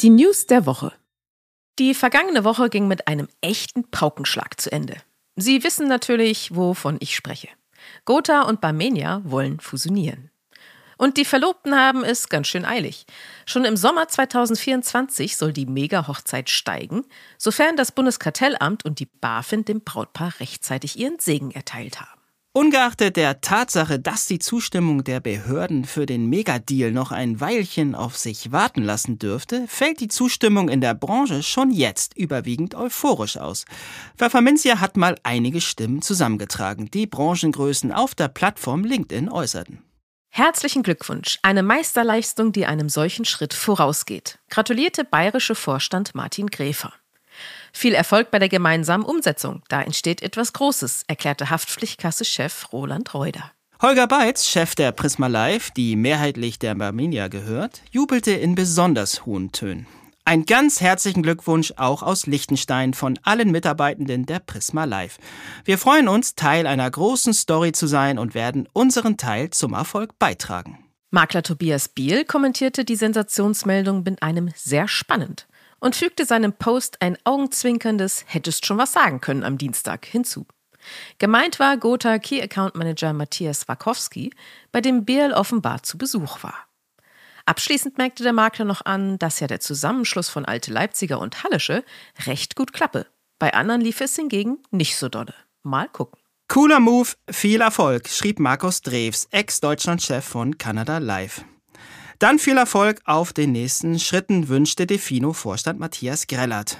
Die 0.00 0.10
News 0.10 0.46
der 0.46 0.66
Woche. 0.66 0.92
Die 1.78 1.94
vergangene 1.94 2.44
Woche 2.44 2.68
ging 2.68 2.86
mit 2.86 3.08
einem 3.08 3.28
echten 3.40 3.90
Paukenschlag 3.90 4.60
zu 4.60 4.70
Ende. 4.70 4.96
Sie 5.36 5.64
wissen 5.64 5.88
natürlich, 5.88 6.54
wovon 6.54 6.98
ich 7.00 7.16
spreche. 7.16 7.48
Gotha 8.04 8.42
und 8.42 8.60
Barmenia 8.60 9.22
wollen 9.24 9.58
fusionieren. 9.60 10.30
Und 10.98 11.16
die 11.16 11.24
Verlobten 11.24 11.74
haben 11.74 12.04
es 12.04 12.28
ganz 12.28 12.46
schön 12.46 12.64
eilig. 12.64 13.06
Schon 13.46 13.64
im 13.64 13.76
Sommer 13.76 14.06
2024 14.06 15.36
soll 15.36 15.52
die 15.52 15.66
Mega-Hochzeit 15.66 16.48
steigen, 16.48 17.04
sofern 17.38 17.76
das 17.76 17.90
Bundeskartellamt 17.90 18.84
und 18.84 19.00
die 19.00 19.06
BaFin 19.06 19.64
dem 19.64 19.80
Brautpaar 19.80 20.34
rechtzeitig 20.38 20.98
ihren 20.98 21.18
Segen 21.18 21.50
erteilt 21.50 22.00
haben. 22.00 22.21
Ungeachtet 22.54 23.16
der 23.16 23.40
Tatsache, 23.40 23.98
dass 23.98 24.26
die 24.26 24.38
Zustimmung 24.38 25.04
der 25.04 25.20
Behörden 25.20 25.86
für 25.86 26.04
den 26.04 26.26
Megadeal 26.26 26.92
noch 26.92 27.10
ein 27.10 27.40
Weilchen 27.40 27.94
auf 27.94 28.18
sich 28.18 28.52
warten 28.52 28.82
lassen 28.82 29.18
dürfte, 29.18 29.64
fällt 29.68 30.00
die 30.00 30.08
Zustimmung 30.08 30.68
in 30.68 30.82
der 30.82 30.92
Branche 30.92 31.42
schon 31.42 31.70
jetzt 31.70 32.14
überwiegend 32.14 32.74
euphorisch 32.74 33.38
aus. 33.38 33.64
Pfefferminzia 34.18 34.80
hat 34.80 34.98
mal 34.98 35.16
einige 35.22 35.62
Stimmen 35.62 36.02
zusammengetragen, 36.02 36.90
die 36.90 37.06
Branchengrößen 37.06 37.90
auf 37.90 38.14
der 38.14 38.28
Plattform 38.28 38.84
LinkedIn 38.84 39.30
äußerten. 39.30 39.82
Herzlichen 40.28 40.82
Glückwunsch, 40.82 41.38
eine 41.42 41.62
Meisterleistung, 41.62 42.52
die 42.52 42.66
einem 42.66 42.90
solchen 42.90 43.24
Schritt 43.24 43.54
vorausgeht, 43.54 44.40
gratulierte 44.50 45.04
bayerische 45.04 45.54
Vorstand 45.54 46.14
Martin 46.14 46.48
Gräfer. 46.48 46.92
Viel 47.72 47.94
Erfolg 47.94 48.30
bei 48.30 48.38
der 48.38 48.48
gemeinsamen 48.48 49.04
Umsetzung. 49.04 49.62
Da 49.68 49.82
entsteht 49.82 50.22
etwas 50.22 50.52
Großes, 50.52 51.04
erklärte 51.06 51.50
Haftpflichtkasse-Chef 51.50 52.72
Roland 52.72 53.14
Reuter. 53.14 53.52
Holger 53.80 54.06
Beitz, 54.06 54.46
Chef 54.46 54.76
der 54.76 54.92
Prisma 54.92 55.26
Live, 55.26 55.72
die 55.72 55.96
mehrheitlich 55.96 56.60
der 56.60 56.76
Barminia 56.76 57.26
gehört, 57.26 57.82
jubelte 57.90 58.30
in 58.30 58.54
besonders 58.54 59.26
hohen 59.26 59.50
Tönen. 59.50 59.88
Ein 60.24 60.44
ganz 60.44 60.80
herzlichen 60.80 61.24
Glückwunsch 61.24 61.72
auch 61.76 62.04
aus 62.04 62.26
Liechtenstein 62.26 62.94
von 62.94 63.18
allen 63.24 63.50
Mitarbeitenden 63.50 64.24
der 64.24 64.38
Prisma 64.38 64.84
Live. 64.84 65.18
Wir 65.64 65.78
freuen 65.78 66.06
uns, 66.06 66.36
Teil 66.36 66.68
einer 66.68 66.88
großen 66.88 67.34
Story 67.34 67.72
zu 67.72 67.88
sein 67.88 68.20
und 68.20 68.34
werden 68.34 68.68
unseren 68.72 69.16
Teil 69.16 69.50
zum 69.50 69.72
Erfolg 69.72 70.16
beitragen. 70.20 70.78
Makler 71.10 71.42
Tobias 71.42 71.88
Biel 71.88 72.24
kommentierte 72.24 72.84
die 72.84 72.94
Sensationsmeldung 72.94 74.04
mit 74.04 74.22
einem 74.22 74.50
sehr 74.54 74.86
spannend 74.86 75.48
und 75.82 75.96
fügte 75.96 76.24
seinem 76.24 76.52
Post 76.52 77.02
ein 77.02 77.18
augenzwinkerndes 77.24 78.24
Hättest 78.28 78.64
schon 78.64 78.78
was 78.78 78.92
sagen 78.92 79.20
können 79.20 79.42
am 79.42 79.58
Dienstag 79.58 80.06
hinzu. 80.06 80.46
Gemeint 81.18 81.58
war 81.58 81.76
Gotha 81.76 82.18
Key 82.18 82.40
Account 82.40 82.76
Manager 82.76 83.12
Matthias 83.12 83.68
Wakowski, 83.68 84.32
bei 84.70 84.80
dem 84.80 85.04
Biel 85.04 85.32
offenbar 85.32 85.82
zu 85.82 85.98
Besuch 85.98 86.42
war. 86.44 86.54
Abschließend 87.46 87.98
merkte 87.98 88.22
der 88.22 88.32
Makler 88.32 88.64
noch 88.64 88.84
an, 88.84 89.18
dass 89.18 89.40
ja 89.40 89.48
der 89.48 89.58
Zusammenschluss 89.58 90.28
von 90.28 90.44
Alte 90.44 90.72
Leipziger 90.72 91.18
und 91.18 91.42
Hallische 91.42 91.84
recht 92.26 92.54
gut 92.54 92.72
klappe. 92.72 93.06
Bei 93.40 93.52
anderen 93.52 93.80
lief 93.80 94.00
es 94.00 94.14
hingegen 94.14 94.58
nicht 94.70 94.96
so 94.96 95.08
dolle. 95.08 95.34
Mal 95.64 95.88
gucken. 95.88 96.20
Cooler 96.46 96.78
Move, 96.78 97.08
viel 97.28 97.60
Erfolg, 97.60 98.08
schrieb 98.08 98.38
Markus 98.38 98.82
Drews, 98.82 99.26
Ex-Deutschland-Chef 99.32 100.24
von 100.24 100.58
Canada 100.58 100.98
Live. 100.98 101.44
Dann 102.22 102.38
viel 102.38 102.56
Erfolg 102.56 103.00
auf 103.04 103.32
den 103.32 103.50
nächsten 103.50 103.98
Schritten 103.98 104.48
wünschte 104.48 104.86
Defino-Vorstand 104.86 105.80
Matthias 105.80 106.28
Grellert. 106.28 106.78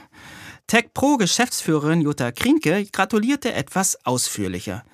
TechPro-Geschäftsführerin 0.68 2.00
Jutta 2.00 2.30
Krinke 2.30 2.86
gratulierte 2.92 3.52
etwas 3.52 3.98
ausführlicher. 4.06 4.84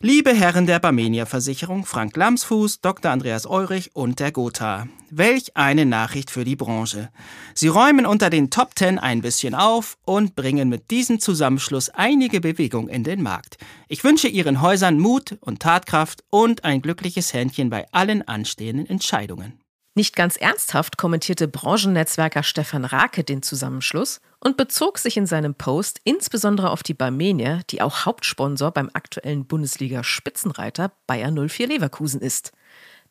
Liebe 0.00 0.34
Herren 0.34 0.66
der 0.66 0.80
Barmenia-Versicherung, 0.80 1.86
Frank 1.86 2.14
Lamsfuß, 2.14 2.82
Dr. 2.82 3.10
Andreas 3.10 3.46
Eurich 3.46 3.96
und 3.96 4.20
der 4.20 4.32
Gotha. 4.32 4.86
Welch 5.08 5.56
eine 5.56 5.86
Nachricht 5.86 6.30
für 6.30 6.44
die 6.44 6.56
Branche. 6.56 7.08
Sie 7.54 7.68
räumen 7.68 8.04
unter 8.04 8.28
den 8.28 8.50
Top 8.50 8.74
Ten 8.74 8.98
ein 8.98 9.22
bisschen 9.22 9.54
auf 9.54 9.96
und 10.04 10.36
bringen 10.36 10.68
mit 10.68 10.90
diesem 10.90 11.20
Zusammenschluss 11.20 11.88
einige 11.88 12.42
Bewegung 12.42 12.90
in 12.90 13.02
den 13.02 13.22
Markt. 13.22 13.56
Ich 13.88 14.04
wünsche 14.04 14.28
Ihren 14.28 14.60
Häusern 14.60 14.98
Mut 14.98 15.38
und 15.40 15.60
Tatkraft 15.60 16.22
und 16.28 16.64
ein 16.64 16.82
glückliches 16.82 17.32
Händchen 17.32 17.70
bei 17.70 17.86
allen 17.92 18.20
anstehenden 18.28 18.84
Entscheidungen. 18.84 19.58
Nicht 19.96 20.14
ganz 20.14 20.36
ernsthaft 20.36 20.98
kommentierte 20.98 21.48
Branchennetzwerker 21.48 22.42
Stefan 22.42 22.84
Rake 22.84 23.24
den 23.24 23.40
Zusammenschluss 23.40 24.20
und 24.40 24.58
bezog 24.58 24.98
sich 24.98 25.16
in 25.16 25.24
seinem 25.26 25.54
Post 25.54 26.02
insbesondere 26.04 26.68
auf 26.68 26.82
die 26.82 26.92
Barmenia, 26.92 27.60
die 27.70 27.80
auch 27.80 28.04
Hauptsponsor 28.04 28.72
beim 28.72 28.90
aktuellen 28.92 29.46
Bundesliga-Spitzenreiter 29.46 30.92
Bayer 31.06 31.32
04 31.32 31.68
Leverkusen 31.68 32.20
ist. 32.20 32.52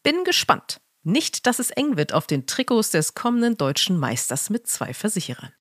Bin 0.03 0.23
gespannt. 0.25 0.79
Nicht, 1.01 1.47
dass 1.47 1.57
es 1.57 1.71
eng 1.71 1.97
wird 1.97 2.13
auf 2.13 2.27
den 2.27 2.45
Trikots 2.45 2.91
des 2.91 3.15
kommenden 3.15 3.57
deutschen 3.57 3.97
Meisters 3.97 4.51
mit 4.51 4.67
zwei 4.67 4.93
Versicherern. 4.93 5.53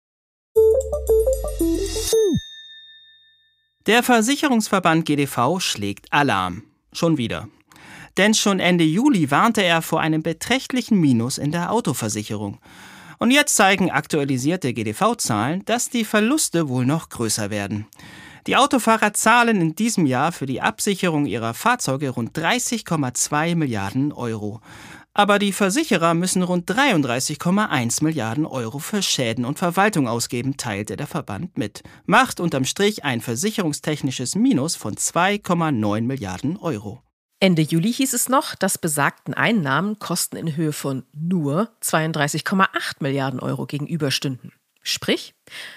Der 3.86 4.02
Versicherungsverband 4.02 5.06
GDV 5.06 5.58
schlägt 5.58 6.12
Alarm. 6.12 6.64
Schon 6.92 7.16
wieder. 7.16 7.48
Denn 8.16 8.34
schon 8.34 8.60
Ende 8.60 8.84
Juli 8.84 9.30
warnte 9.30 9.62
er 9.62 9.82
vor 9.82 10.00
einem 10.00 10.22
beträchtlichen 10.22 11.00
Minus 11.00 11.38
in 11.38 11.52
der 11.52 11.72
Autoversicherung. 11.72 12.58
Und 13.18 13.30
jetzt 13.30 13.56
zeigen 13.56 13.90
aktualisierte 13.90 14.72
GDV-Zahlen, 14.72 15.64
dass 15.64 15.88
die 15.88 16.04
Verluste 16.04 16.68
wohl 16.68 16.86
noch 16.86 17.08
größer 17.08 17.50
werden. 17.50 17.86
Die 18.46 18.56
Autofahrer 18.56 19.14
zahlen 19.14 19.60
in 19.60 19.74
diesem 19.74 20.04
Jahr 20.04 20.30
für 20.30 20.44
die 20.44 20.60
Absicherung 20.60 21.24
ihrer 21.24 21.54
Fahrzeuge 21.54 22.10
rund 22.10 22.36
30,2 22.36 23.56
Milliarden 23.56 24.12
Euro. 24.12 24.60
Aber 25.14 25.38
die 25.38 25.52
Versicherer 25.52 26.12
müssen 26.12 26.42
rund 26.42 26.70
33,1 26.70 28.02
Milliarden 28.02 28.44
Euro 28.44 28.80
für 28.80 29.00
Schäden 29.00 29.44
und 29.44 29.58
Verwaltung 29.58 30.08
ausgeben, 30.08 30.56
teilte 30.56 30.96
der 30.96 31.06
Verband 31.06 31.56
mit. 31.56 31.84
Macht 32.04 32.40
unterm 32.40 32.64
Strich 32.64 33.04
ein 33.04 33.20
versicherungstechnisches 33.20 34.34
Minus 34.34 34.76
von 34.76 34.96
2,9 34.96 36.02
Milliarden 36.02 36.56
Euro. 36.58 37.00
Ende 37.40 37.62
Juli 37.62 37.92
hieß 37.92 38.14
es 38.14 38.28
noch, 38.28 38.54
dass 38.54 38.78
besagten 38.78 39.34
Einnahmen 39.34 39.98
Kosten 39.98 40.36
in 40.36 40.56
Höhe 40.56 40.72
von 40.72 41.04
nur 41.12 41.70
32,8 41.82 42.68
Milliarden 43.00 43.40
Euro 43.40 43.66
gegenüberstünden. 43.66 44.52
Sprich, 44.82 45.34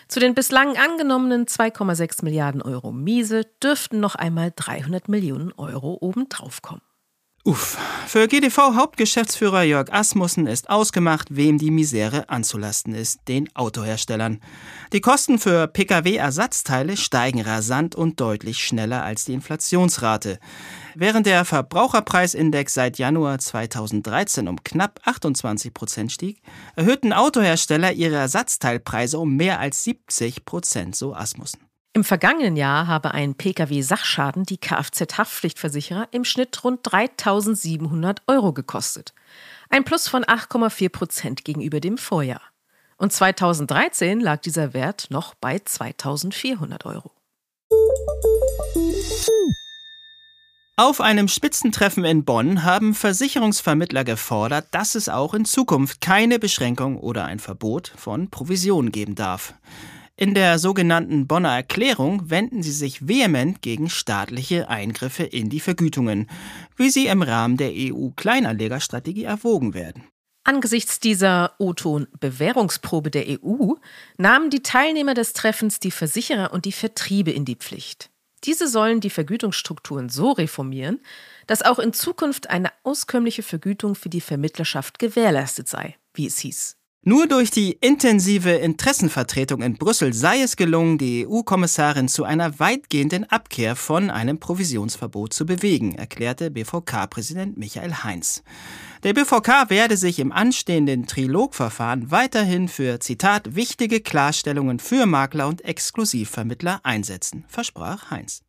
zu 0.08 0.20
den 0.20 0.36
bislang 0.36 0.78
angenommenen 0.78 1.46
2,6 1.46 2.24
Milliarden 2.26 2.62
Euro 2.62 2.92
Miese 2.92 3.46
dürften 3.64 4.02
noch 4.02 4.16
einmal 4.16 4.52
300 4.54 5.08
Millionen 5.08 5.54
Euro 5.54 5.98
obendrauf 6.02 6.62
kommen. 6.62 6.82
Uff, 7.48 7.78
für 8.08 8.28
GDV-Hauptgeschäftsführer 8.28 9.64
Jörg 9.64 9.94
Asmussen 9.94 10.48
ist 10.48 10.70
ausgemacht, 10.70 11.30
wem 11.30 11.58
die 11.58 11.72
Misere 11.72 12.28
anzulasten 12.28 12.94
ist, 12.94 13.22
den 13.30 13.48
Autoherstellern. 13.56 14.42
Die 14.92 15.00
Kosten 15.00 15.40
für 15.40 15.66
Pkw-Ersatzteile 15.68 16.98
steigen 16.98 17.40
rasant 17.40 17.96
und 17.96 18.20
deutlich 18.20 18.60
schneller 18.60 19.02
als 19.02 19.24
die 19.24 19.32
Inflationsrate. 19.32 20.40
Während 20.94 21.26
der 21.26 21.46
Verbraucherpreisindex 21.46 22.74
seit 22.74 22.98
Januar 22.98 23.40
2013 23.40 24.50
um 24.50 24.62
knapp 24.62 25.00
28 25.06 25.74
Prozent 25.74 26.12
stieg, 26.12 26.42
erhöhten 26.76 27.14
Autohersteller 27.14 27.94
ihre 27.94 28.16
Ersatzteilpreise 28.16 29.20
um 29.20 29.38
mehr 29.38 29.62
als 29.62 29.86
70 29.86 30.44
Prozent, 30.44 30.98
so 30.98 31.16
Asmussen. 31.16 31.67
Im 31.98 32.04
vergangenen 32.04 32.56
Jahr 32.58 32.86
habe 32.86 33.16
ein 33.16 33.34
Pkw-Sachschaden 33.34 34.44
die 34.44 34.60
Kfz-Haftpflichtversicherer 34.60 36.08
im 36.12 36.26
Schnitt 36.26 36.64
rund 36.64 36.82
3700 36.84 38.22
Euro 38.28 38.54
gekostet. 38.54 39.16
Ein 39.72 39.84
Plus 39.84 40.08
von 40.08 40.24
8,4 40.24 40.90
Prozent 40.90 41.44
gegenüber 41.44 41.80
dem 41.80 41.98
Vorjahr. 41.98 42.44
Und 42.98 43.14
2013 43.14 44.20
lag 44.20 44.42
dieser 44.42 44.76
Wert 44.76 45.08
noch 45.10 45.34
bei 45.34 45.58
2400 45.58 46.86
Euro. 46.86 47.10
Auf 50.76 51.02
einem 51.02 51.28
Spitzentreffen 51.28 52.06
in 52.06 52.26
Bonn 52.26 52.64
haben 52.64 52.94
Versicherungsvermittler 52.94 54.04
gefordert, 54.04 54.68
dass 54.70 54.94
es 54.94 55.10
auch 55.10 55.34
in 55.34 55.46
Zukunft 55.46 56.00
keine 56.00 56.38
Beschränkung 56.38 57.00
oder 57.00 57.26
ein 57.26 57.40
Verbot 57.40 57.92
von 57.98 58.30
Provisionen 58.30 58.92
geben 58.92 59.16
darf. 59.16 59.56
In 60.20 60.34
der 60.34 60.58
sogenannten 60.58 61.28
Bonner 61.28 61.56
Erklärung 61.56 62.32
wenden 62.32 62.64
sie 62.64 62.72
sich 62.72 63.08
vehement 63.08 63.62
gegen 63.62 63.88
staatliche 63.88 64.68
Eingriffe 64.68 65.22
in 65.22 65.52
die 65.52 65.60
Vergütungen, 65.60 66.28
wie 66.76 66.90
sie 66.90 67.06
im 67.06 67.22
Rahmen 67.22 67.56
der 67.56 67.72
EU-Kleinanlegerstrategie 67.72 69.26
erwogen 69.26 69.76
werden. 69.76 70.08
Angesichts 70.44 71.00
dieser 71.00 71.54
O-Ton-Bewährungsprobe 71.60 73.12
der 73.12 73.26
EU 73.28 73.74
nahmen 74.18 74.50
die 74.50 74.64
Teilnehmer 74.64 75.14
des 75.14 75.34
Treffens 75.34 75.80
die 75.80 75.92
Versicherer 75.92 76.52
und 76.52 76.66
die 76.66 76.72
Vertriebe 76.72 77.30
in 77.30 77.46
die 77.46 77.56
Pflicht. 77.56 78.10
Diese 78.44 78.68
sollen 78.68 79.02
die 79.02 79.12
Vergütungsstrukturen 79.12 80.10
so 80.10 80.32
reformieren, 80.32 81.00
dass 81.46 81.62
auch 81.62 81.78
in 81.78 81.94
Zukunft 81.94 82.50
eine 82.50 82.72
auskömmliche 82.84 83.44
Vergütung 83.44 83.94
für 83.94 84.10
die 84.10 84.22
Vermittlerschaft 84.22 84.98
gewährleistet 84.98 85.68
sei, 85.68 85.96
wie 86.16 86.26
es 86.26 86.40
hieß. 86.40 86.77
Nur 87.04 87.28
durch 87.28 87.52
die 87.52 87.72
intensive 87.80 88.52
Interessenvertretung 88.52 89.62
in 89.62 89.78
Brüssel 89.78 90.14
sei 90.14 90.42
es 90.42 90.58
gelungen, 90.58 90.98
die 90.98 91.26
EU-Kommissarin 91.26 92.10
zu 92.10 92.26
einer 92.26 92.60
weitgehenden 92.60 93.24
Abkehr 93.24 93.78
von 93.78 94.10
einem 94.10 94.40
Provisionsverbot 94.40 95.32
zu 95.32 95.46
bewegen, 95.46 95.96
erklärte 95.96 96.52
BVK-Präsident 96.52 97.58
Michael 97.58 98.04
Heinz. 98.04 98.44
Der 99.04 99.14
BVK 99.14 99.70
werde 99.70 99.96
sich 99.96 100.20
im 100.20 100.34
anstehenden 100.34 101.08
Trilogverfahren 101.08 102.12
weiterhin 102.12 102.68
für, 102.68 103.00
Zitat, 103.00 103.56
wichtige 103.56 104.02
Klarstellungen 104.02 104.80
für 104.80 105.06
Makler 105.06 105.48
und 105.48 105.64
Exklusivvermittler 105.64 106.82
einsetzen, 106.84 107.46
versprach 107.48 108.12
Heinz. 108.12 108.42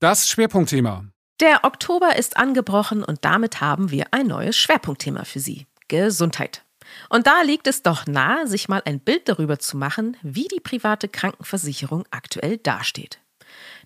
Das 0.00 0.28
Schwerpunktthema. 0.28 1.06
Der 1.40 1.64
Oktober 1.64 2.16
ist 2.16 2.36
angebrochen 2.36 3.02
und 3.02 3.24
damit 3.24 3.62
haben 3.62 3.90
wir 3.90 4.08
ein 4.10 4.26
neues 4.26 4.56
Schwerpunktthema 4.56 5.24
für 5.24 5.40
Sie. 5.40 5.66
Gesundheit. 5.88 6.62
Und 7.08 7.26
da 7.26 7.42
liegt 7.42 7.66
es 7.66 7.82
doch 7.82 8.06
nahe, 8.06 8.46
sich 8.46 8.68
mal 8.68 8.82
ein 8.84 9.00
Bild 9.00 9.28
darüber 9.28 9.58
zu 9.58 9.76
machen, 9.76 10.16
wie 10.22 10.48
die 10.48 10.60
private 10.60 11.08
Krankenversicherung 11.08 12.04
aktuell 12.10 12.58
dasteht. 12.58 13.18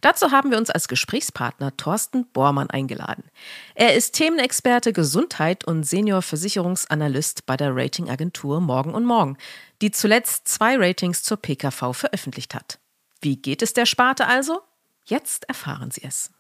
Dazu 0.00 0.30
haben 0.30 0.50
wir 0.50 0.58
uns 0.58 0.70
als 0.70 0.88
Gesprächspartner 0.88 1.76
Thorsten 1.76 2.26
Bormann 2.32 2.70
eingeladen. 2.70 3.24
Er 3.74 3.94
ist 3.94 4.14
Themenexperte 4.14 4.92
Gesundheit 4.92 5.64
und 5.64 5.84
Senior-Versicherungsanalyst 5.84 7.46
bei 7.46 7.56
der 7.56 7.76
Ratingagentur 7.76 8.60
Morgen 8.60 8.94
und 8.94 9.04
Morgen, 9.04 9.36
die 9.82 9.90
zuletzt 9.90 10.48
zwei 10.48 10.76
Ratings 10.76 11.22
zur 11.22 11.36
PKV 11.36 11.92
veröffentlicht 11.92 12.54
hat. 12.54 12.78
Wie 13.20 13.36
geht 13.36 13.62
es 13.62 13.74
der 13.74 13.86
Sparte 13.86 14.26
also? 14.26 14.60
Jetzt 15.04 15.48
erfahren 15.48 15.90
Sie 15.90 16.02
es. 16.02 16.30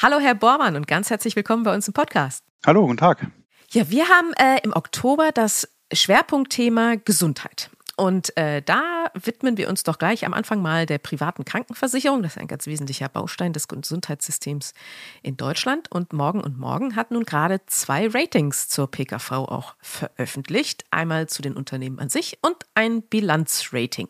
Hallo, 0.00 0.18
Herr 0.18 0.34
Bormann, 0.34 0.76
und 0.76 0.86
ganz 0.86 1.10
herzlich 1.10 1.36
willkommen 1.36 1.64
bei 1.64 1.74
uns 1.74 1.88
im 1.88 1.94
Podcast. 1.94 2.44
Hallo, 2.64 2.82
guten 2.82 2.98
Tag. 2.98 3.30
Ja, 3.72 3.88
wir 3.88 4.08
haben 4.08 4.32
äh, 4.32 4.58
im 4.64 4.72
Oktober 4.72 5.30
das 5.32 5.68
Schwerpunktthema 5.92 6.96
Gesundheit. 6.96 7.70
Und 7.96 8.36
äh, 8.36 8.62
da 8.62 9.12
widmen 9.14 9.58
wir 9.58 9.68
uns 9.68 9.84
doch 9.84 9.96
gleich 9.96 10.26
am 10.26 10.34
Anfang 10.34 10.60
mal 10.60 10.86
der 10.86 10.98
privaten 10.98 11.44
Krankenversicherung. 11.44 12.20
Das 12.24 12.32
ist 12.32 12.38
ein 12.40 12.48
ganz 12.48 12.66
wesentlicher 12.66 13.08
Baustein 13.08 13.52
des 13.52 13.68
Gesundheitssystems 13.68 14.74
in 15.22 15.36
Deutschland. 15.36 15.88
Und 15.92 16.12
Morgen 16.12 16.40
und 16.40 16.58
Morgen 16.58 16.96
hat 16.96 17.12
nun 17.12 17.22
gerade 17.22 17.60
zwei 17.66 18.08
Ratings 18.08 18.68
zur 18.68 18.90
PKV 18.90 19.30
auch 19.30 19.76
veröffentlicht. 19.80 20.84
Einmal 20.90 21.28
zu 21.28 21.40
den 21.40 21.54
Unternehmen 21.54 22.00
an 22.00 22.08
sich 22.08 22.38
und 22.42 22.56
ein 22.74 23.02
Bilanzrating. 23.02 24.08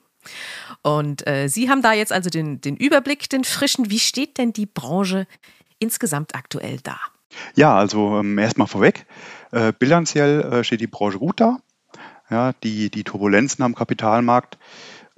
Und 0.81 1.27
äh, 1.27 1.49
Sie 1.49 1.69
haben 1.69 1.83
da 1.83 1.93
jetzt 1.93 2.13
also 2.15 2.31
den, 2.31 2.63
den 2.63 2.79
Überblick, 2.79 3.29
den 3.29 3.45
frischen. 3.45 3.91
Wie 3.91 4.01
steht 4.01 4.39
denn 4.39 4.55
die 4.55 4.67
Branche 4.67 5.27
insgesamt 5.81 6.35
aktuell 6.35 6.79
da? 6.83 6.99
Ja, 7.55 7.77
also 7.77 8.19
ähm, 8.19 8.39
erstmal 8.39 8.67
vorweg. 8.67 9.07
Äh, 9.53 9.73
bilanziell 9.79 10.41
äh, 10.41 10.65
steht 10.65 10.81
die 10.81 10.87
Branche 10.87 11.19
gut 11.19 11.41
da. 11.41 11.59
Ja, 12.29 12.53
die, 12.63 12.91
die 12.91 13.05
Turbulenzen 13.05 13.65
am 13.65 13.75
Kapitalmarkt 13.75 14.57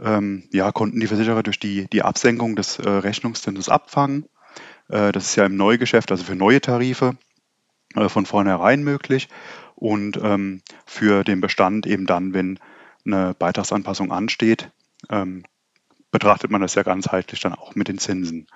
ähm, 0.02 0.44
ja, 0.52 0.72
konnten 0.72 1.00
die 1.00 1.06
Versicherer 1.06 1.42
durch 1.42 1.58
die, 1.58 1.86
die 1.88 2.02
Absenkung 2.02 2.56
des 2.56 2.78
äh, 2.78 2.88
Rechnungszinses 2.88 3.68
abfangen. 3.68 4.26
Äh, 4.88 5.12
das 5.12 5.26
ist 5.26 5.36
ja 5.36 5.46
im 5.46 5.56
Neugeschäft, 5.56 6.10
also 6.10 6.24
für 6.24 6.34
neue 6.34 6.60
Tarife, 6.60 7.16
äh, 7.94 8.08
von 8.08 8.26
vornherein 8.26 8.82
möglich. 8.82 9.28
Und 9.76 10.18
ähm, 10.22 10.62
für 10.86 11.24
den 11.24 11.40
Bestand 11.40 11.86
eben 11.86 12.06
dann, 12.06 12.34
wenn 12.34 12.58
eine 13.04 13.34
Beitragsanpassung 13.34 14.12
ansteht, 14.12 14.70
ähm, 15.10 15.44
betrachtet 16.10 16.50
man 16.50 16.60
das 16.60 16.74
ja 16.74 16.82
ganzheitlich 16.82 17.40
dann 17.40 17.54
auch 17.54 17.74
mit 17.74 17.88
den 17.88 17.98
Zinsen. 17.98 18.46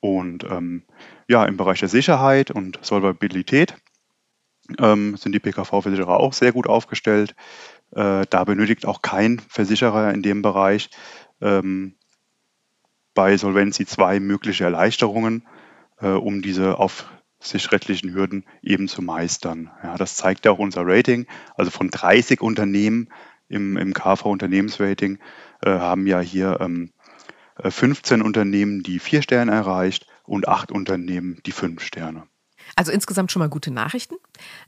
Und 0.00 0.44
ähm, 0.44 0.82
ja, 1.28 1.44
im 1.44 1.56
Bereich 1.56 1.80
der 1.80 1.88
Sicherheit 1.88 2.50
und 2.50 2.78
Solvabilität 2.82 3.76
ähm, 4.78 5.16
sind 5.16 5.32
die 5.32 5.40
PKV-Versicherer 5.40 6.18
auch 6.18 6.32
sehr 6.32 6.52
gut 6.52 6.66
aufgestellt. 6.66 7.34
Äh, 7.92 8.24
da 8.28 8.44
benötigt 8.44 8.86
auch 8.86 9.02
kein 9.02 9.40
Versicherer 9.40 10.12
in 10.14 10.22
dem 10.22 10.42
Bereich 10.42 10.90
ähm, 11.40 11.94
bei 13.14 13.36
Solvency 13.36 13.86
2 13.86 14.20
mögliche 14.20 14.64
Erleichterungen, 14.64 15.46
äh, 16.00 16.08
um 16.08 16.42
diese 16.42 16.78
aufsichtsrechtlichen 16.78 18.14
Hürden 18.14 18.44
eben 18.62 18.88
zu 18.88 19.02
meistern. 19.02 19.70
Ja, 19.82 19.96
das 19.96 20.16
zeigt 20.16 20.44
ja 20.44 20.52
auch 20.52 20.58
unser 20.58 20.82
Rating. 20.86 21.26
Also 21.56 21.70
von 21.70 21.90
30 21.90 22.40
Unternehmen 22.40 23.08
im, 23.48 23.76
im 23.76 23.92
KV-Unternehmensrating 23.92 25.18
äh, 25.62 25.70
haben 25.70 26.06
ja 26.06 26.20
hier 26.20 26.58
ähm, 26.60 26.92
15 27.68 28.22
Unternehmen 28.22 28.82
die 28.82 28.98
vier 28.98 29.22
Sterne 29.22 29.52
erreicht 29.52 30.06
und 30.24 30.48
acht 30.48 30.70
Unternehmen 30.70 31.40
die 31.46 31.52
fünf 31.52 31.82
Sterne. 31.82 32.24
Also 32.76 32.92
insgesamt 32.92 33.32
schon 33.32 33.40
mal 33.40 33.48
gute 33.48 33.70
Nachrichten. 33.70 34.16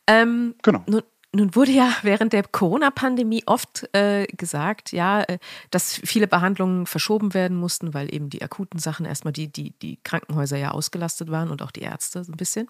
Ähm, 0.06 0.54
genau. 0.62 0.82
Nun, 0.86 1.02
nun, 1.34 1.54
wurde 1.54 1.70
ja 1.70 1.94
während 2.02 2.32
der 2.32 2.42
Corona-Pandemie 2.42 3.44
oft 3.46 3.88
äh, 3.94 4.26
gesagt, 4.26 4.92
ja, 4.92 5.22
äh, 5.22 5.38
dass 5.70 5.94
viele 5.94 6.26
Behandlungen 6.26 6.86
verschoben 6.86 7.32
werden 7.32 7.56
mussten, 7.56 7.94
weil 7.94 8.12
eben 8.12 8.28
die 8.28 8.42
akuten 8.42 8.78
Sachen 8.78 9.06
erstmal 9.06 9.32
die, 9.32 9.48
die, 9.48 9.70
die 9.80 9.98
Krankenhäuser 10.02 10.58
ja 10.58 10.72
ausgelastet 10.72 11.30
waren 11.30 11.50
und 11.50 11.62
auch 11.62 11.70
die 11.70 11.82
Ärzte 11.82 12.24
so 12.24 12.32
ein 12.32 12.36
bisschen. 12.36 12.68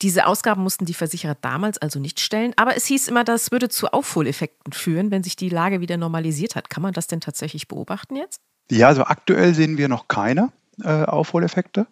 Diese 0.00 0.26
Ausgaben 0.26 0.62
mussten 0.62 0.84
die 0.84 0.94
Versicherer 0.94 1.36
damals 1.40 1.78
also 1.78 1.98
nicht 1.98 2.20
stellen, 2.20 2.52
aber 2.56 2.76
es 2.76 2.86
hieß 2.86 3.08
immer, 3.08 3.24
das 3.24 3.52
würde 3.52 3.68
zu 3.68 3.92
Aufholeffekten 3.92 4.72
führen, 4.72 5.10
wenn 5.10 5.22
sich 5.22 5.36
die 5.36 5.48
Lage 5.48 5.80
wieder 5.80 5.96
normalisiert 5.96 6.56
hat. 6.56 6.70
Kann 6.70 6.82
man 6.82 6.92
das 6.92 7.06
denn 7.06 7.20
tatsächlich 7.20 7.68
beobachten 7.68 8.16
jetzt? 8.16 8.40
Ja, 8.70 8.88
also 8.88 9.04
aktuell 9.04 9.54
sehen 9.54 9.76
wir 9.76 9.88
noch 9.88 10.08
keine 10.08 10.52
äh, 10.82 11.04
Aufholeffekte. 11.04 11.86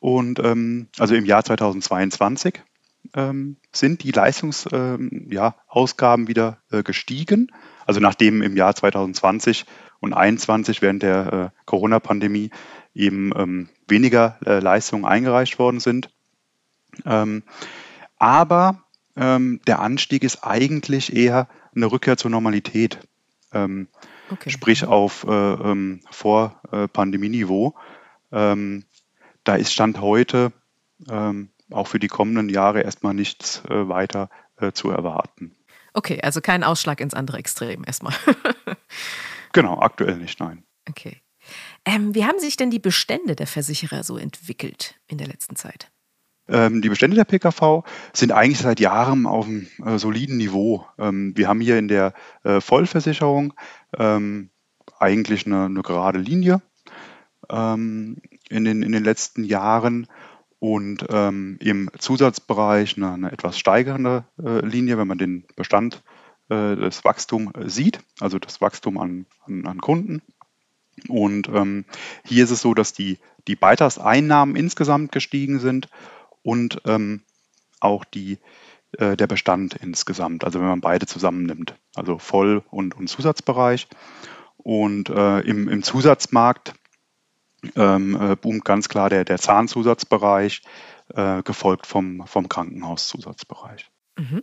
Und 0.00 0.38
ähm, 0.40 0.88
also 0.98 1.14
im 1.14 1.24
Jahr 1.24 1.44
2022 1.44 2.62
ähm, 3.14 3.56
sind 3.72 4.02
die 4.02 4.12
Leistungsausgaben 4.12 5.08
ähm, 5.08 5.28
ja, 5.30 5.54
wieder 6.28 6.58
äh, 6.70 6.82
gestiegen. 6.82 7.52
Also 7.86 8.00
nachdem 8.00 8.42
im 8.42 8.56
Jahr 8.56 8.74
2020 8.74 9.66
und 10.00 10.10
2021 10.12 10.82
während 10.82 11.02
der 11.02 11.32
äh, 11.32 11.60
Corona-Pandemie 11.66 12.50
eben 12.94 13.32
ähm, 13.36 13.68
weniger 13.86 14.38
äh, 14.44 14.60
Leistungen 14.60 15.04
eingereicht 15.04 15.58
worden 15.58 15.80
sind. 15.80 16.10
Ähm, 17.04 17.42
aber 18.18 18.82
ähm, 19.16 19.60
der 19.66 19.80
Anstieg 19.80 20.24
ist 20.24 20.44
eigentlich 20.44 21.14
eher 21.14 21.48
eine 21.74 21.86
Rückkehr 21.86 22.16
zur 22.16 22.30
Normalität. 22.30 22.98
Okay. 24.30 24.50
Sprich 24.50 24.84
auf 24.84 25.24
äh, 25.24 25.30
ähm, 25.30 26.00
vor 26.10 26.60
äh, 26.70 26.88
Pandemieniveau. 26.88 27.74
Ähm, 28.32 28.84
da 29.44 29.56
ist 29.56 29.72
Stand 29.72 30.00
heute 30.00 30.52
ähm, 31.08 31.50
auch 31.70 31.86
für 31.86 31.98
die 31.98 32.08
kommenden 32.08 32.48
Jahre 32.48 32.82
erstmal 32.82 33.14
nichts 33.14 33.62
äh, 33.68 33.88
weiter 33.88 34.28
äh, 34.56 34.72
zu 34.72 34.90
erwarten. 34.90 35.56
Okay, 35.92 36.20
also 36.22 36.40
kein 36.40 36.62
Ausschlag 36.62 37.00
ins 37.00 37.14
andere 37.14 37.38
Extrem 37.38 37.84
erstmal. 37.84 38.14
genau, 39.52 39.80
aktuell 39.80 40.16
nicht, 40.16 40.38
nein. 40.40 40.64
Okay. 40.88 41.20
Ähm, 41.84 42.14
wie 42.14 42.24
haben 42.24 42.38
sich 42.38 42.56
denn 42.56 42.70
die 42.70 42.78
Bestände 42.78 43.34
der 43.34 43.46
Versicherer 43.46 44.04
so 44.04 44.16
entwickelt 44.16 45.00
in 45.06 45.18
der 45.18 45.26
letzten 45.26 45.56
Zeit? 45.56 45.90
Ähm, 46.50 46.82
die 46.82 46.88
Bestände 46.88 47.16
der 47.16 47.24
PKV 47.24 47.84
sind 48.12 48.32
eigentlich 48.32 48.58
seit 48.58 48.80
Jahren 48.80 49.26
auf 49.26 49.46
einem 49.46 49.68
äh, 49.84 49.98
soliden 49.98 50.36
Niveau. 50.36 50.84
Ähm, 50.98 51.32
wir 51.36 51.48
haben 51.48 51.60
hier 51.60 51.78
in 51.78 51.88
der 51.88 52.12
äh, 52.42 52.60
Vollversicherung 52.60 53.54
ähm, 53.96 54.50
eigentlich 54.98 55.46
eine, 55.46 55.66
eine, 55.66 55.82
gerade 55.82 56.18
Linie 56.18 56.60
ähm, 57.48 58.16
in, 58.48 58.64
den, 58.64 58.82
in 58.82 58.92
den 58.92 59.04
letzten 59.04 59.44
Jahren 59.44 60.08
und 60.58 61.06
ähm, 61.08 61.56
im 61.60 61.88
Zusatzbereich 61.98 62.96
eine, 62.96 63.12
eine 63.12 63.32
etwas 63.32 63.58
steigernde 63.58 64.24
äh, 64.42 64.66
Linie, 64.66 64.98
wenn 64.98 65.08
man 65.08 65.18
den 65.18 65.44
Bestand, 65.54 66.02
äh, 66.48 66.74
das 66.74 67.04
Wachstum 67.04 67.52
sieht, 67.66 68.00
also 68.18 68.40
das 68.40 68.60
Wachstum 68.60 68.98
an, 68.98 69.26
an, 69.46 69.66
an 69.66 69.80
Kunden. 69.80 70.20
Und 71.08 71.48
ähm, 71.48 71.84
hier 72.24 72.44
ist 72.44 72.50
es 72.50 72.60
so, 72.60 72.74
dass 72.74 72.92
die, 72.92 73.18
die 73.46 73.56
Beitragseinnahmen 73.56 74.56
insgesamt 74.56 75.12
gestiegen 75.12 75.60
sind 75.60 75.88
und 76.42 76.80
ähm, 76.84 77.22
auch 77.80 78.04
die, 78.04 78.38
äh, 78.92 79.16
der 79.16 79.26
Bestand 79.26 79.74
insgesamt, 79.74 80.44
also 80.44 80.60
wenn 80.60 80.68
man 80.68 80.80
beide 80.80 81.06
zusammennimmt, 81.06 81.74
also 81.94 82.18
Voll- 82.18 82.62
und, 82.70 82.96
und 82.96 83.08
Zusatzbereich. 83.08 83.88
Und 84.56 85.08
äh, 85.08 85.40
im, 85.40 85.68
im 85.68 85.82
Zusatzmarkt 85.82 86.74
ähm, 87.76 88.18
äh, 88.20 88.36
boomt 88.36 88.64
ganz 88.64 88.88
klar 88.88 89.08
der, 89.08 89.24
der 89.24 89.38
Zahnzusatzbereich, 89.38 90.62
äh, 91.14 91.42
gefolgt 91.42 91.86
vom, 91.86 92.26
vom 92.26 92.48
Krankenhauszusatzbereich. 92.48 93.90
Mhm. 94.18 94.42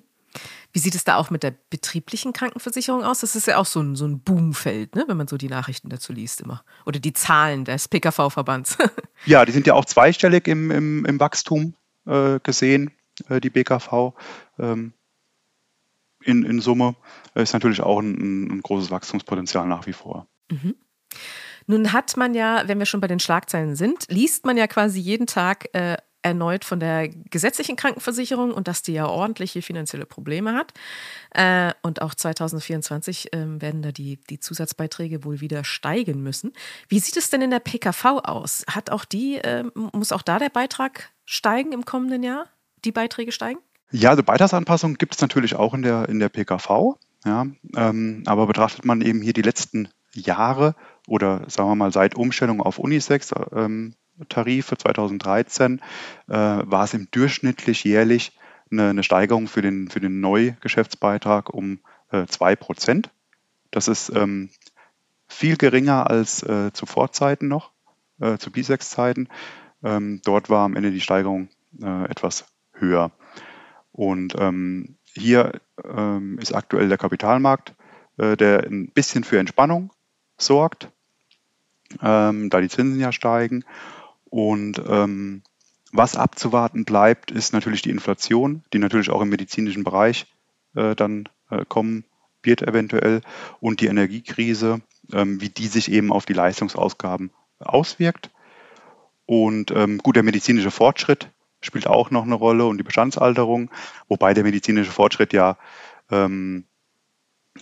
Wie 0.73 0.79
sieht 0.79 0.95
es 0.95 1.03
da 1.03 1.15
auch 1.15 1.29
mit 1.29 1.43
der 1.43 1.55
betrieblichen 1.69 2.33
Krankenversicherung 2.33 3.03
aus? 3.03 3.21
Das 3.21 3.35
ist 3.35 3.47
ja 3.47 3.57
auch 3.57 3.65
so 3.65 3.79
ein, 3.79 3.95
so 3.95 4.05
ein 4.05 4.19
Boomfeld, 4.19 4.95
ne? 4.95 5.05
wenn 5.07 5.17
man 5.17 5.27
so 5.27 5.37
die 5.37 5.49
Nachrichten 5.49 5.89
dazu 5.89 6.13
liest 6.13 6.41
immer. 6.41 6.63
Oder 6.85 6.99
die 6.99 7.13
Zahlen 7.13 7.65
des 7.65 7.87
PKV-Verbands. 7.87 8.77
ja, 9.25 9.45
die 9.45 9.51
sind 9.51 9.65
ja 9.65 9.73
auch 9.73 9.85
zweistellig 9.85 10.47
im, 10.47 10.69
im, 10.69 11.05
im 11.05 11.19
Wachstum 11.19 11.73
äh, 12.07 12.39
gesehen, 12.41 12.91
äh, 13.29 13.39
die 13.39 13.49
BKV. 13.49 14.13
Ähm, 14.59 14.93
in, 16.23 16.43
in 16.43 16.59
Summe 16.59 16.95
ist 17.35 17.53
natürlich 17.53 17.81
auch 17.81 17.99
ein, 17.99 18.57
ein 18.57 18.61
großes 18.61 18.91
Wachstumspotenzial 18.91 19.67
nach 19.67 19.85
wie 19.87 19.93
vor. 19.93 20.27
Mhm. 20.49 20.75
Nun 21.67 21.91
hat 21.91 22.15
man 22.15 22.33
ja, 22.33 22.63
wenn 22.67 22.79
wir 22.79 22.85
schon 22.85 23.01
bei 23.01 23.07
den 23.07 23.19
Schlagzeilen 23.19 23.75
sind, 23.75 24.05
liest 24.09 24.45
man 24.45 24.57
ja 24.57 24.67
quasi 24.67 24.99
jeden 24.99 25.27
Tag 25.27 25.67
äh, 25.73 25.97
erneut 26.21 26.65
von 26.65 26.79
der 26.79 27.09
gesetzlichen 27.09 27.75
Krankenversicherung 27.75 28.53
und 28.53 28.67
dass 28.67 28.81
die 28.81 28.93
ja 28.93 29.07
ordentliche 29.07 29.61
finanzielle 29.61 30.05
Probleme 30.05 30.53
hat. 30.53 30.73
Äh, 31.31 31.73
und 31.81 32.01
auch 32.01 32.13
2024 32.13 33.33
äh, 33.33 33.61
werden 33.61 33.81
da 33.81 33.91
die, 33.91 34.17
die 34.29 34.39
Zusatzbeiträge 34.39 35.23
wohl 35.23 35.41
wieder 35.41 35.63
steigen 35.63 36.21
müssen. 36.21 36.53
Wie 36.89 36.99
sieht 36.99 37.17
es 37.17 37.29
denn 37.29 37.41
in 37.41 37.51
der 37.51 37.59
PKV 37.59 38.05
aus? 38.23 38.65
Hat 38.69 38.89
auch 38.89 39.05
die, 39.05 39.35
äh, 39.35 39.63
muss 39.93 40.11
auch 40.11 40.21
da 40.21 40.39
der 40.39 40.49
Beitrag 40.49 41.11
steigen 41.25 41.71
im 41.71 41.85
kommenden 41.85 42.23
Jahr? 42.23 42.47
Die 42.85 42.91
Beiträge 42.91 43.31
steigen? 43.31 43.59
Ja, 43.91 44.09
also 44.11 44.23
Beitragsanpassungen 44.23 44.97
gibt 44.97 45.15
es 45.15 45.21
natürlich 45.21 45.55
auch 45.55 45.73
in 45.73 45.81
der, 45.81 46.09
in 46.09 46.19
der 46.19 46.29
PKV. 46.29 46.97
Ja, 47.25 47.47
ähm, 47.75 48.23
aber 48.25 48.47
betrachtet 48.47 48.85
man 48.85 49.01
eben 49.01 49.21
hier 49.21 49.33
die 49.33 49.41
letzten 49.41 49.89
Jahre 50.13 50.75
oder 51.07 51.49
sagen 51.49 51.69
wir 51.69 51.75
mal 51.75 51.91
seit 51.91 52.15
Umstellung 52.15 52.61
auf 52.61 52.79
Unisex 52.79 53.31
ähm, 53.53 53.95
Tarife 54.29 54.77
2013 54.77 55.79
äh, 56.27 56.33
war 56.33 56.83
es 56.83 56.93
im 56.93 57.07
durchschnittlich 57.11 57.83
jährlich 57.83 58.37
eine, 58.71 58.89
eine, 58.89 59.03
Steigerung 59.03 59.47
für 59.47 59.61
den, 59.61 59.89
für 59.89 59.99
den 59.99 60.19
Neugeschäftsbeitrag 60.19 61.49
um 61.49 61.79
äh, 62.11 62.23
2%. 62.23 63.05
Das 63.71 63.87
ist 63.87 64.09
ähm, 64.15 64.49
viel 65.27 65.57
geringer 65.57 66.09
als 66.09 66.43
äh, 66.43 66.71
zu 66.73 66.85
Vorzeiten 66.85 67.47
noch. 67.47 67.71
äh, 68.19 68.37
zu 68.37 68.49
B6-Zeiten. 68.49 69.29
Ähm, 69.83 70.21
dort 70.23 70.49
war 70.49 70.65
am 70.65 70.75
Ende 70.75 70.91
die 70.91 71.01
Steigerung 71.01 71.49
äh, 71.81 72.05
etwas 72.05 72.45
höher. 72.73 73.11
Und 73.91 74.35
ähm, 74.37 74.95
hier 75.13 75.59
ähm, 75.83 76.37
ist 76.39 76.53
aktuell 76.53 76.89
der 76.89 76.97
Kapitalmarkt, 76.97 77.73
äh, 78.17 78.37
der 78.37 78.63
ein 78.63 78.91
bisschen 78.91 79.23
für 79.23 79.39
Entspannung 79.39 79.91
sorgt, 80.37 80.89
ähm, 82.01 82.49
da 82.49 82.61
die 82.61 82.69
Zinsen 82.69 82.99
ja 82.99 83.11
steigen. 83.11 83.63
Und 84.37 84.79
ähm, 84.87 85.41
was 85.91 86.15
abzuwarten 86.15 86.85
bleibt, 86.85 87.31
ist 87.31 87.53
natürlich 87.53 87.81
die 87.81 87.89
Inflation, 87.89 88.63
die 88.71 88.77
natürlich 88.77 89.09
auch 89.09 89.23
im 89.23 89.29
medizinischen 89.29 89.83
Bereich 89.83 90.27
äh, 90.75 90.95
dann 90.95 91.27
äh, 91.49 91.65
kommen 91.67 92.05
wird 92.43 92.61
eventuell 92.61 93.21
und 93.61 93.81
die 93.81 93.87
Energiekrise, 93.87 94.81
ähm, 95.11 95.41
wie 95.41 95.49
die 95.49 95.65
sich 95.65 95.91
eben 95.91 96.13
auf 96.13 96.27
die 96.27 96.33
Leistungsausgaben 96.33 97.31
auswirkt. 97.57 98.29
Und 99.25 99.71
ähm, 99.71 99.97
gut, 99.97 100.15
der 100.15 100.21
medizinische 100.21 100.69
Fortschritt 100.69 101.31
spielt 101.59 101.87
auch 101.87 102.11
noch 102.11 102.25
eine 102.25 102.35
Rolle 102.35 102.67
und 102.67 102.77
die 102.77 102.83
Bestandsalterung, 102.83 103.71
wobei 104.07 104.35
der 104.35 104.43
medizinische 104.43 104.91
Fortschritt 104.91 105.33
ja 105.33 105.57
ähm, 106.11 106.65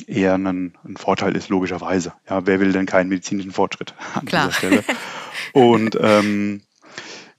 eher 0.07 0.35
ein, 0.35 0.75
ein, 0.83 0.97
Vorteil 0.97 1.35
ist, 1.35 1.49
logischerweise. 1.49 2.13
Ja, 2.29 2.45
wer 2.45 2.59
will 2.59 2.71
denn 2.71 2.85
keinen 2.85 3.09
medizinischen 3.09 3.51
Fortschritt 3.51 3.93
an 4.13 4.25
Klar. 4.25 4.47
dieser 4.47 4.57
Stelle? 4.57 4.83
Und 5.53 5.97
ähm, 5.99 6.61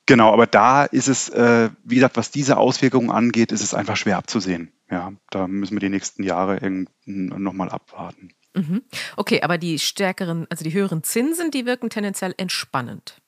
genau, 0.07 0.33
aber 0.33 0.47
da 0.47 0.85
ist 0.85 1.09
es, 1.09 1.29
äh, 1.29 1.71
wie 1.85 1.97
gesagt, 1.97 2.17
was 2.17 2.31
diese 2.31 2.57
Auswirkungen 2.57 3.11
angeht, 3.11 3.53
ist 3.53 3.63
es 3.63 3.75
einfach 3.75 3.97
schwer 3.97 4.19
abzusehen. 4.19 4.73
Ja, 4.91 5.13
da 5.31 5.49
müssen 5.49 5.75
wir 5.75 5.81
die 5.81 5.89
nächsten 5.89 6.23
Jahre 6.23 6.61
nochmal 7.05 7.71
abwarten. 7.71 8.31
Mhm. 8.57 8.83
Okay, 9.17 9.43
aber 9.43 9.59
die 9.59 9.79
stärkeren, 9.79 10.47
also 10.49 10.65
die 10.65 10.73
höheren 10.73 11.03
Zinsen, 11.03 11.51
die 11.51 11.67
wirken 11.67 11.91
tendenziell 11.91 12.35
entspannend. 12.37 13.21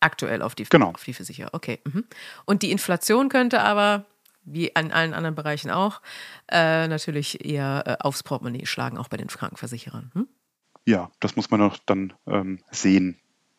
Aktuell 0.00 0.42
auf 0.42 0.54
die, 0.54 0.64
genau. 0.64 0.90
auf 0.90 1.04
die 1.04 1.14
Versicherer. 1.14 1.50
Okay. 1.52 1.80
Mhm. 1.84 2.04
Und 2.44 2.62
die 2.62 2.70
Inflation 2.70 3.28
könnte 3.28 3.60
aber, 3.60 4.06
wie 4.46 4.74
an 4.74 4.92
allen 4.92 5.12
anderen 5.12 5.34
Bereichen 5.34 5.70
auch, 5.70 6.00
äh, 6.50 6.88
natürlich 6.88 7.44
eher 7.44 7.82
äh, 7.86 7.96
aufs 8.00 8.22
Portemonnaie 8.22 8.64
schlagen, 8.64 8.96
auch 8.96 9.08
bei 9.08 9.16
den 9.16 9.28
Krankenversicherern. 9.28 10.10
Hm? 10.14 10.28
Ja, 10.86 11.10
das 11.20 11.36
muss 11.36 11.50
man 11.50 11.60
auch 11.60 11.76
dann 11.84 12.14
ähm, 12.26 12.60
sehen 12.70 13.18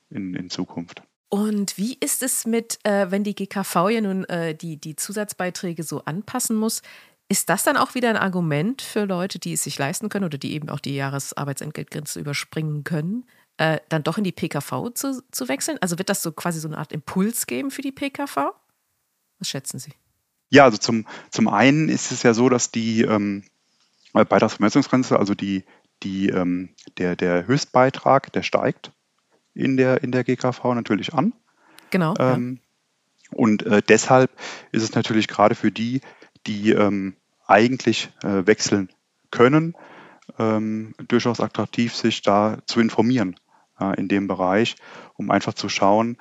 in, 0.10 0.34
in 0.34 0.50
Zukunft. 0.50 1.04
Und 1.30 1.78
wie 1.78 1.98
ist 2.00 2.24
es 2.24 2.46
mit, 2.46 2.80
äh, 2.84 3.12
wenn 3.12 3.24
die 3.24 3.36
GKV 3.36 3.90
ja 3.90 4.02
nun 4.02 4.24
äh, 4.26 4.56
die, 4.56 4.78
die 4.78 4.96
Zusatzbeiträge 4.96 5.84
so 5.84 6.04
anpassen 6.06 6.56
muss? 6.56 6.82
Ist 7.30 7.50
das 7.50 7.64
dann 7.64 7.76
auch 7.76 7.94
wieder 7.94 8.10
ein 8.10 8.16
Argument 8.16 8.82
für 8.82 9.04
Leute, 9.04 9.38
die 9.38 9.54
es 9.54 9.64
sich 9.64 9.78
leisten 9.78 10.08
können 10.08 10.24
oder 10.24 10.38
die 10.38 10.54
eben 10.54 10.70
auch 10.70 10.80
die 10.80 10.96
Jahresarbeitsentgeltgrenze 10.96 12.22
überspringen 12.22 12.86
können, 12.86 13.26
äh, 13.58 13.80
dann 13.90 14.04
doch 14.04 14.18
in 14.18 14.24
die 14.24 14.32
PKV 14.32 14.94
zu, 14.94 15.22
zu 15.32 15.50
wechseln? 15.50 15.78
Also 15.82 15.98
wird 15.98 16.08
das 16.08 16.24
so 16.24 16.32
quasi 16.32 16.62
so 16.62 16.70
eine 16.70 16.78
Art 16.78 16.94
Impuls 16.94 17.46
geben 17.46 17.72
für 17.72 17.82
die 17.82 17.92
PKV? 17.92 18.54
Was 19.40 19.50
schätzen 19.50 19.80
Sie? 19.80 19.92
Ja, 20.50 20.64
also 20.64 20.78
zum, 20.78 21.06
zum 21.30 21.48
einen 21.48 21.90
ist 21.90 22.12
es 22.12 22.24
ja 22.24 22.34
so, 22.34 22.50
dass 22.50 22.72
die 22.72 23.02
ähm, 23.02 23.44
Beitragsvermessungsgrenze, 24.14 25.20
also 25.20 25.36
die, 25.36 25.64
die, 26.04 26.30
ähm, 26.30 26.70
der, 26.98 27.16
der 27.16 27.48
Höchstbeitrag, 27.48 28.32
der 28.32 28.44
steigt 28.44 28.92
in 29.54 29.78
der, 29.78 30.04
in 30.04 30.12
der 30.12 30.24
GKV 30.24 30.74
natürlich 30.74 31.14
an. 31.14 31.34
Genau. 31.90 32.14
Ähm, 32.20 32.60
ja. 32.62 33.38
Und 33.38 33.64
äh, 33.66 33.82
deshalb 33.88 34.32
ist 34.72 34.84
es 34.84 34.96
natürlich 34.96 35.28
gerade 35.28 35.56
für 35.56 35.72
die, 35.72 36.02
die 36.46 36.72
ähm, 36.72 37.16
eigentlich 37.46 38.10
äh, 38.24 38.46
wechseln 38.46 38.90
können, 39.32 39.76
ähm, 40.40 40.94
durchaus 41.08 41.40
attraktiv, 41.40 41.96
sich 41.96 42.22
da 42.22 42.60
zu 42.66 42.80
informieren 42.80 43.40
äh, 43.80 44.00
in 44.00 44.08
dem 44.08 44.28
Bereich, 44.28 44.76
um 45.16 45.32
einfach 45.32 45.54
zu 45.54 45.68
schauen, 45.70 46.18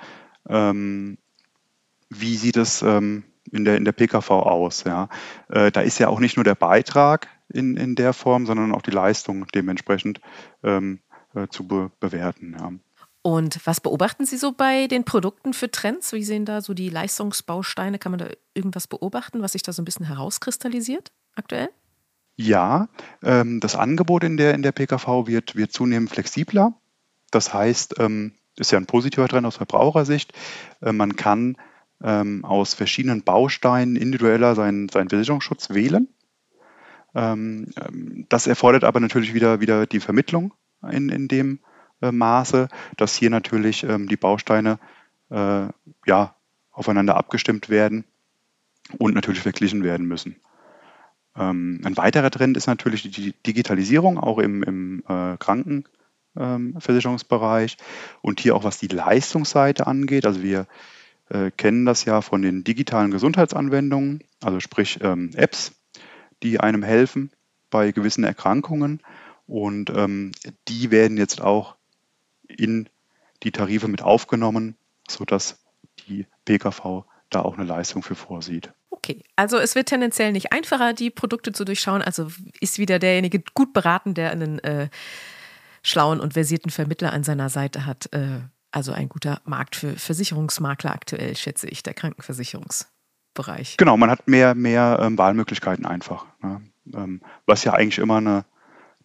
ähm, 0.49 1.19
wie 2.09 2.37
sieht 2.37 2.57
es 2.57 2.83
in, 3.53 3.65
der, 3.65 3.77
in 3.77 3.85
der 3.85 3.93
PKV 3.93 4.31
aus. 4.31 4.85
Ja? 4.85 5.09
Äh, 5.49 5.71
da 5.71 5.81
ist 5.81 5.99
ja 5.99 6.09
auch 6.09 6.21
nicht 6.21 6.37
nur 6.37 6.45
der 6.45 6.55
Beitrag 6.55 7.29
in, 7.49 7.77
in 7.77 7.95
der 7.95 8.13
Form, 8.13 8.47
sondern 8.47 8.73
auch 8.73 8.83
die 8.83 8.91
Leistung 8.91 9.47
dementsprechend 9.55 10.21
ähm, 10.63 11.01
äh, 11.35 11.49
zu 11.49 11.67
be 11.67 11.91
bewerten. 12.01 12.57
Ja. 12.59 12.73
Und 13.23 13.59
was 13.65 13.81
beobachten 13.81 14.25
Sie 14.25 14.37
so 14.37 14.53
bei 14.53 14.87
den 14.87 15.05
Produkten 15.05 15.53
für 15.53 15.69
Trends? 15.69 16.13
Wie 16.13 16.23
sehen 16.23 16.45
da 16.45 16.61
so 16.61 16.75
die 16.75 16.91
Leistungsbausteine? 16.91 17.99
Kann 17.99 18.13
man 18.13 18.21
da 18.21 18.29
irgendwas 18.55 18.87
beobachten, 18.87 19.43
was 19.43 19.53
sich 19.53 19.63
da 19.63 19.73
so 19.73 19.83
ein 19.83 19.85
bisschen 19.85 20.07
herauskristallisiert 20.07 21.11
aktuell? 21.35 21.71
Ja, 22.37 22.89
ähm, 23.25 23.61
das 23.61 23.75
Angebot 23.75 24.23
in 24.23 24.37
der, 24.37 24.55
in 24.55 24.63
der 24.63 24.73
PKV 24.73 25.27
wird, 25.27 25.57
wird 25.57 25.73
zunehmend 25.73 26.11
flexibler. 26.11 26.75
Das 27.33 27.53
heißt, 27.53 27.99
ähm, 27.99 28.35
ist 28.59 28.71
ja 28.73 28.79
ein 28.79 28.87
positiver 28.87 29.27
Trend 29.27 29.47
aus 29.47 29.57
Verbrauchersicht. 29.57 30.33
Äh, 30.81 30.93
man 30.93 31.17
kann 31.17 31.57
ähm, 32.03 32.45
aus 32.45 32.75
verschiedenen 32.75 33.23
Bausteinen 33.23 33.97
individueller 33.97 34.55
seinen, 34.55 34.89
seinen 34.89 35.09
Versicherungsschutz 35.09 35.71
wählen. 35.71 36.09
Ähm, 37.15 37.69
ähm, 37.81 38.27
das 38.29 38.47
erfordert 38.47 38.85
aber 38.85 39.01
natürlich 39.01 39.35
wieder, 39.35 39.61
wieder 39.61 39.87
die 39.87 40.01
Vermittlung 40.01 40.53
in, 40.91 41.09
in 41.09 41.29
dem 41.29 41.61
äh, 42.03 42.13
Maße, 42.13 42.69
dass 42.97 43.17
hier 43.17 43.31
natürlich 43.31 43.85
ähm, 43.85 44.09
die 44.09 44.17
Bausteine 44.17 44.79
äh, 45.31 45.69
ja, 46.07 46.35
aufeinander 46.71 47.17
abgestimmt 47.17 47.71
werden 47.71 48.05
und 48.99 49.15
natürlich 49.15 49.41
verglichen 49.41 49.83
werden 49.83 50.07
müssen. 50.07 50.37
Ähm, 51.37 51.81
ein 51.85 51.97
weiterer 51.97 52.31
Trend 52.31 52.57
ist 52.57 52.67
natürlich 52.67 53.11
die 53.11 53.35
Digitalisierung, 53.47 54.19
auch 54.19 54.39
im, 54.39 54.63
im 54.63 55.03
äh, 55.09 55.37
Krankenversicherungsbereich 55.39 57.77
ähm, 57.79 57.85
und 58.23 58.41
hier 58.41 58.55
auch 58.55 58.65
was 58.65 58.79
die 58.79 58.89
Leistungsseite 58.89 59.87
angeht. 59.87 60.27
Also 60.27 60.43
wir 60.43 60.67
äh, 61.29 61.51
kennen 61.51 61.85
das 61.85 62.05
ja 62.05 62.21
von 62.23 62.43
den 62.43 62.65
digitalen 62.65 63.11
Gesundheitsanwendungen, 63.11 64.23
also 64.43 64.61
sprich 64.61 64.99
ähm, 65.03 65.31
Apps, 65.35 65.73
die 66.43 66.61
einem 66.61 66.83
helfen 66.83 67.31
bei 67.71 67.93
gewissen 67.93 68.25
Erkrankungen. 68.25 69.03
Und 69.47 69.91
ähm, 69.91 70.33
die 70.69 70.91
werden 70.91 71.17
jetzt 71.17 71.41
auch 71.41 71.77
in 72.49 72.89
die 73.43 73.53
Tarife 73.53 73.89
mit 73.89 74.03
aufgenommen, 74.03 74.77
sodass 75.09 75.65
die 76.09 76.27
PKV 76.45 77.05
da 77.31 77.43
auch 77.43 77.57
eine 77.57 77.67
Leistung 77.67 78.03
für 78.03 78.15
vorsieht. 78.15 78.73
Okay, 78.91 79.23
also 79.37 79.59
es 79.59 79.75
wird 79.75 79.89
tendenziell 79.89 80.33
nicht 80.33 80.53
einfacher, 80.53 80.93
die 80.93 81.11
Produkte 81.11 81.53
zu 81.53 81.65
durchschauen. 81.65 82.03
Also 82.03 82.29
ist 82.61 82.79
wieder 82.79 82.99
derjenige 82.99 83.43
gut 83.55 83.73
beraten, 83.73 84.15
der 84.15 84.31
einen 84.31 84.59
äh, 84.61 84.89
schlauen 85.83 86.21
und 86.21 86.35
versierten 86.35 86.71
Vermittler 86.71 87.13
an 87.13 87.25
seiner 87.25 87.49
Seite 87.49 87.87
hat. 87.87 88.13
Äh, 88.13 88.41
also 88.77 88.93
ein 88.93 89.09
guter 89.09 89.41
Markt 89.47 89.75
für 89.75 89.97
Versicherungsmakler 89.97 90.93
aktuell, 90.93 91.35
schätze 91.35 91.67
ich, 91.67 91.83
der 91.83 91.95
Krankenversicherungsbereich. 91.95 93.79
Genau, 93.79 93.97
man 93.97 94.11
hat 94.11 94.29
mehr, 94.29 94.55
mehr 94.55 94.99
ähm, 95.01 95.17
Wahlmöglichkeiten 95.17 95.87
einfach. 95.87 96.27
Ne? 96.43 96.61
Ähm, 96.93 97.23
was 97.47 97.65
ja 97.65 97.73
eigentlich 97.73 97.97
immer 97.97 98.19
eine, 98.19 98.45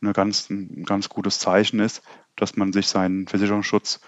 eine 0.01 0.11
ganz, 0.11 0.49
ein 0.49 0.83
ganz 0.83 1.07
gutes 1.07 1.39
Zeichen 1.39 1.79
ist, 1.79 2.01
dass 2.35 2.57
man 2.57 2.73
sich 2.73 2.89
seinen 2.89 3.29
Versicherungsschutz 3.29 4.01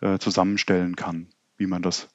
äh, 0.00 0.18
zusammenstellen 0.18 0.96
kann, 0.96 1.28
wie 1.58 1.66
man 1.66 1.82
das 1.82 2.08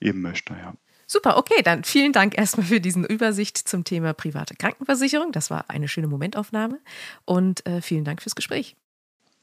eben 0.00 0.20
möchte. 0.20 0.52
Ja. 0.54 0.74
Super, 1.06 1.36
okay, 1.36 1.62
dann 1.62 1.84
vielen 1.84 2.12
Dank 2.12 2.36
erstmal 2.36 2.66
für 2.66 2.80
diesen 2.80 3.04
Übersicht 3.04 3.56
zum 3.56 3.84
Thema 3.84 4.14
private 4.14 4.56
Krankenversicherung. 4.56 5.30
Das 5.30 5.48
war 5.48 5.70
eine 5.70 5.86
schöne 5.86 6.08
Momentaufnahme 6.08 6.80
und 7.24 7.64
äh, 7.66 7.80
vielen 7.80 8.04
Dank 8.04 8.20
fürs 8.20 8.34
Gespräch. 8.34 8.74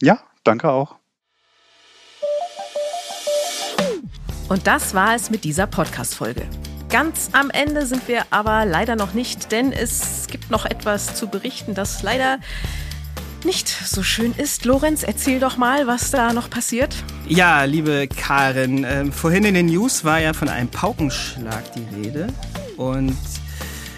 Ja, 0.02 0.22
danke 0.44 0.70
auch. 0.70 0.99
Und 4.50 4.66
das 4.66 4.96
war 4.96 5.16
es 5.16 5.30
mit 5.30 5.44
dieser 5.44 5.68
Podcast-Folge. 5.68 6.42
Ganz 6.90 7.30
am 7.34 7.52
Ende 7.52 7.86
sind 7.86 8.08
wir 8.08 8.24
aber 8.32 8.66
leider 8.66 8.96
noch 8.96 9.14
nicht, 9.14 9.52
denn 9.52 9.72
es 9.72 10.26
gibt 10.26 10.50
noch 10.50 10.66
etwas 10.66 11.14
zu 11.14 11.28
berichten, 11.28 11.76
das 11.76 12.02
leider 12.02 12.40
nicht 13.46 13.68
so 13.68 14.02
schön 14.02 14.34
ist. 14.36 14.66
Lorenz, 14.66 15.04
erzähl 15.04 15.40
doch 15.40 15.58
mal, 15.58 15.86
was 15.86 16.10
da 16.10 16.34
noch 16.34 16.50
passiert. 16.50 16.96
Ja, 17.28 17.64
liebe 17.66 18.08
Karin, 18.08 18.84
äh, 18.84 19.06
vorhin 19.12 19.46
in 19.46 19.54
den 19.54 19.68
News 19.68 20.04
war 20.04 20.20
ja 20.20 20.34
von 20.34 20.50
einem 20.50 20.70
Paukenschlag 20.70 21.64
die 21.74 21.96
Rede. 21.96 22.34
Und 22.76 23.16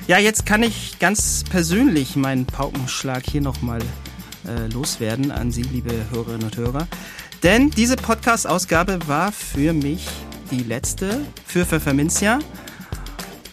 ja, 0.08 0.18
jetzt 0.18 0.46
kann 0.46 0.64
ich 0.64 1.00
ganz 1.00 1.46
persönlich 1.50 2.18
meinen 2.18 2.46
Paukenschlag 2.46 3.24
hier 3.24 3.42
nochmal 3.42 3.80
äh, 4.46 4.68
loswerden 4.74 5.32
an 5.32 5.50
Sie, 5.50 5.64
liebe 5.64 5.94
Hörerinnen 6.12 6.44
und 6.44 6.58
Hörer. 6.58 6.88
Denn 7.42 7.70
diese 7.72 7.96
Podcast-Ausgabe 7.96 9.00
war 9.08 9.32
für 9.32 9.72
mich 9.72 10.08
die 10.52 10.64
letzte 10.64 11.22
für 11.46 11.66
Pfefferminzia. 11.66 12.40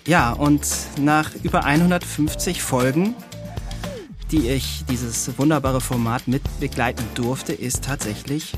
Ja, 0.07 0.33
und 0.33 0.67
nach 0.99 1.31
über 1.43 1.65
150 1.65 2.63
Folgen 2.63 3.15
die 4.31 4.51
ich 4.51 4.85
dieses 4.91 5.31
wunderbare 5.39 5.81
Format 5.81 6.29
mit 6.29 6.43
begleiten 6.61 7.05
durfte, 7.15 7.53
ist 7.53 7.85
tatsächlich 7.85 8.53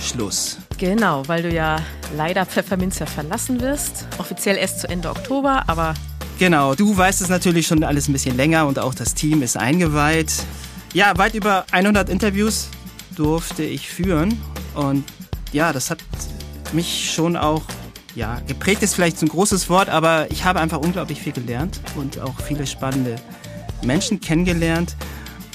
Schluss. 0.00 0.58
Genau, 0.78 1.26
weil 1.26 1.42
du 1.42 1.52
ja 1.52 1.80
leider 2.16 2.44
Pfefferminzer 2.44 3.06
verlassen 3.06 3.60
wirst. 3.60 4.06
Offiziell 4.18 4.56
erst 4.56 4.80
zu 4.80 4.88
Ende 4.88 5.08
Oktober, 5.08 5.64
aber. 5.66 5.94
Genau, 6.38 6.74
du 6.74 6.96
weißt 6.96 7.22
es 7.22 7.30
natürlich 7.30 7.66
schon 7.66 7.82
alles 7.82 8.08
ein 8.08 8.12
bisschen 8.12 8.36
länger 8.36 8.66
und 8.66 8.78
auch 8.78 8.94
das 8.94 9.14
Team 9.14 9.42
ist 9.42 9.56
eingeweiht. 9.56 10.32
Ja, 10.92 11.16
weit 11.16 11.34
über 11.34 11.64
100 11.72 12.10
Interviews 12.10 12.68
durfte 13.14 13.62
ich 13.62 13.88
führen 13.88 14.40
und 14.74 15.04
ja, 15.52 15.72
das 15.72 15.90
hat 15.90 15.98
mich 16.72 17.12
schon 17.12 17.36
auch, 17.36 17.62
ja, 18.14 18.40
geprägt 18.46 18.82
ist 18.82 18.94
vielleicht 18.94 19.18
so 19.18 19.26
ein 19.26 19.28
großes 19.28 19.68
Wort, 19.68 19.88
aber 19.88 20.30
ich 20.30 20.44
habe 20.44 20.60
einfach 20.60 20.78
unglaublich 20.78 21.20
viel 21.20 21.32
gelernt 21.32 21.80
und 21.96 22.18
auch 22.20 22.40
viele 22.40 22.66
spannende 22.66 23.16
Menschen 23.82 24.20
kennengelernt. 24.20 24.96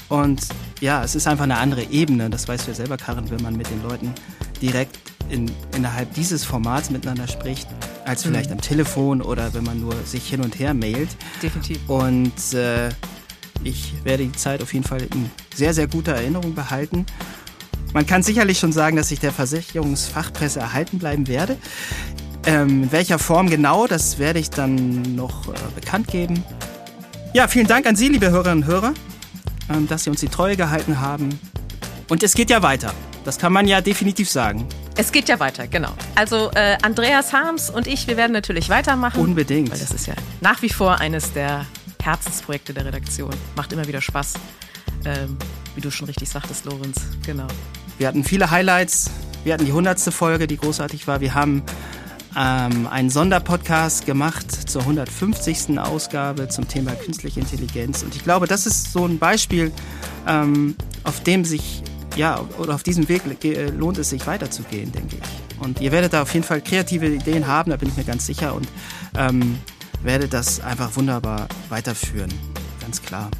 Und 0.08 0.42
ja, 0.80 1.02
es 1.02 1.14
ist 1.14 1.26
einfach 1.26 1.44
eine 1.44 1.58
andere 1.58 1.84
Ebene, 1.84 2.28
das 2.30 2.46
weißt 2.46 2.66
du 2.66 2.70
ja 2.70 2.76
selber, 2.76 2.96
Karin, 2.96 3.30
wenn 3.30 3.42
man 3.42 3.56
mit 3.56 3.70
den 3.70 3.82
Leuten 3.82 4.12
direkt 4.60 4.98
in, 5.28 5.50
innerhalb 5.76 6.12
dieses 6.14 6.44
Formats 6.44 6.90
miteinander 6.90 7.26
spricht, 7.26 7.68
als 8.04 8.22
vielleicht 8.22 8.50
mhm. 8.50 8.56
am 8.56 8.60
Telefon 8.60 9.22
oder 9.22 9.54
wenn 9.54 9.64
man 9.64 9.80
nur 9.80 9.94
sich 10.04 10.28
hin 10.28 10.40
und 10.40 10.58
her 10.58 10.74
mailt. 10.74 11.08
Definitiv. 11.42 11.78
Und 11.88 12.54
äh, 12.54 12.90
ich 13.64 13.94
werde 14.04 14.24
die 14.24 14.32
Zeit 14.32 14.62
auf 14.62 14.72
jeden 14.74 14.86
Fall 14.86 15.02
in 15.02 15.30
sehr, 15.54 15.72
sehr 15.74 15.86
guter 15.86 16.12
Erinnerung 16.12 16.54
behalten. 16.54 17.06
Man 17.92 18.06
kann 18.06 18.22
sicherlich 18.22 18.58
schon 18.58 18.72
sagen, 18.72 18.96
dass 18.96 19.10
ich 19.10 19.20
der 19.20 19.32
Versicherungsfachpresse 19.32 20.60
erhalten 20.60 20.98
bleiben 20.98 21.28
werde. 21.28 21.58
Ähm, 22.46 22.84
in 22.84 22.92
welcher 22.92 23.18
Form 23.18 23.50
genau, 23.50 23.86
das 23.86 24.18
werde 24.18 24.38
ich 24.38 24.50
dann 24.50 25.14
noch 25.14 25.48
äh, 25.48 25.52
bekannt 25.74 26.08
geben. 26.08 26.42
Ja, 27.34 27.46
vielen 27.48 27.66
Dank 27.66 27.86
an 27.86 27.94
Sie, 27.94 28.08
liebe 28.08 28.30
Hörerinnen 28.30 28.64
und 28.64 28.66
Hörer, 28.66 28.94
ähm, 29.70 29.86
dass 29.86 30.04
Sie 30.04 30.10
uns 30.10 30.20
die 30.20 30.28
Treue 30.28 30.56
gehalten 30.56 31.00
haben. 31.00 31.38
Und 32.08 32.22
es 32.22 32.34
geht 32.34 32.50
ja 32.50 32.62
weiter. 32.62 32.92
Das 33.24 33.38
kann 33.38 33.52
man 33.52 33.68
ja 33.68 33.80
definitiv 33.80 34.28
sagen. 34.28 34.66
Es 34.96 35.12
geht 35.12 35.28
ja 35.28 35.38
weiter, 35.38 35.68
genau. 35.68 35.92
Also 36.14 36.50
äh, 36.54 36.76
Andreas 36.82 37.32
Harms 37.32 37.70
und 37.70 37.86
ich, 37.86 38.06
wir 38.08 38.16
werden 38.16 38.32
natürlich 38.32 38.68
weitermachen. 38.68 39.20
Unbedingt. 39.20 39.70
Weil 39.70 39.78
das 39.78 39.92
ist 39.92 40.06
ja 40.06 40.14
nach 40.40 40.60
wie 40.62 40.68
vor 40.68 40.98
eines 40.98 41.32
der 41.32 41.66
Herzensprojekte 42.02 42.74
der 42.74 42.86
Redaktion. 42.86 43.30
Macht 43.54 43.72
immer 43.72 43.86
wieder 43.86 44.00
Spaß. 44.00 44.34
Ähm, 45.04 45.36
wie 45.74 45.80
du 45.80 45.90
schon 45.90 46.06
richtig 46.06 46.28
sagtest, 46.28 46.64
Lorenz. 46.64 47.00
Genau. 47.24 47.46
Wir 47.98 48.08
hatten 48.08 48.24
viele 48.24 48.50
Highlights. 48.50 49.10
Wir 49.44 49.54
hatten 49.54 49.66
die 49.66 49.72
hundertste 49.72 50.12
Folge, 50.12 50.46
die 50.46 50.56
großartig 50.56 51.06
war. 51.06 51.20
Wir 51.20 51.34
haben 51.34 51.62
ähm, 52.36 52.86
einen 52.86 53.10
Sonderpodcast 53.10 54.06
gemacht 54.06 54.50
zur 54.70 54.82
150. 54.82 55.78
Ausgabe 55.78 56.48
zum 56.48 56.68
Thema 56.68 56.92
künstliche 56.92 57.40
Intelligenz. 57.40 58.02
Und 58.02 58.14
ich 58.14 58.24
glaube, 58.24 58.46
das 58.46 58.66
ist 58.66 58.92
so 58.92 59.04
ein 59.06 59.18
Beispiel, 59.18 59.72
ähm, 60.26 60.76
auf 61.04 61.22
dem 61.22 61.44
sich, 61.44 61.82
ja, 62.16 62.40
oder 62.58 62.74
auf 62.74 62.82
diesem 62.82 63.08
Weg 63.08 63.22
lohnt 63.76 63.98
es 63.98 64.10
sich 64.10 64.26
weiterzugehen, 64.26 64.92
denke 64.92 65.16
ich. 65.16 65.60
Und 65.62 65.80
ihr 65.80 65.92
werdet 65.92 66.12
da 66.12 66.22
auf 66.22 66.32
jeden 66.34 66.44
Fall 66.44 66.60
kreative 66.60 67.06
Ideen 67.06 67.46
haben, 67.46 67.70
da 67.70 67.76
bin 67.76 67.88
ich 67.88 67.96
mir 67.96 68.04
ganz 68.04 68.26
sicher. 68.26 68.54
Und 68.54 68.68
ähm, 69.16 69.58
werdet 70.02 70.32
das 70.32 70.60
einfach 70.60 70.96
wunderbar 70.96 71.48
weiterführen. 71.68 72.32
Ganz 72.80 73.02
klar. 73.02 73.30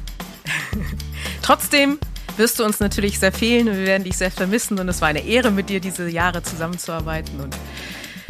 Trotzdem 1.41 1.99
wirst 2.37 2.59
du 2.59 2.63
uns 2.63 2.79
natürlich 2.79 3.19
sehr 3.19 3.31
fehlen 3.31 3.69
und 3.69 3.77
wir 3.77 3.85
werden 3.85 4.03
dich 4.03 4.17
sehr 4.17 4.31
vermissen 4.31 4.79
und 4.79 4.89
es 4.89 5.01
war 5.01 5.09
eine 5.09 5.23
Ehre, 5.25 5.51
mit 5.51 5.69
dir 5.69 5.79
diese 5.79 6.09
Jahre 6.09 6.43
zusammenzuarbeiten 6.43 7.39
und 7.39 7.55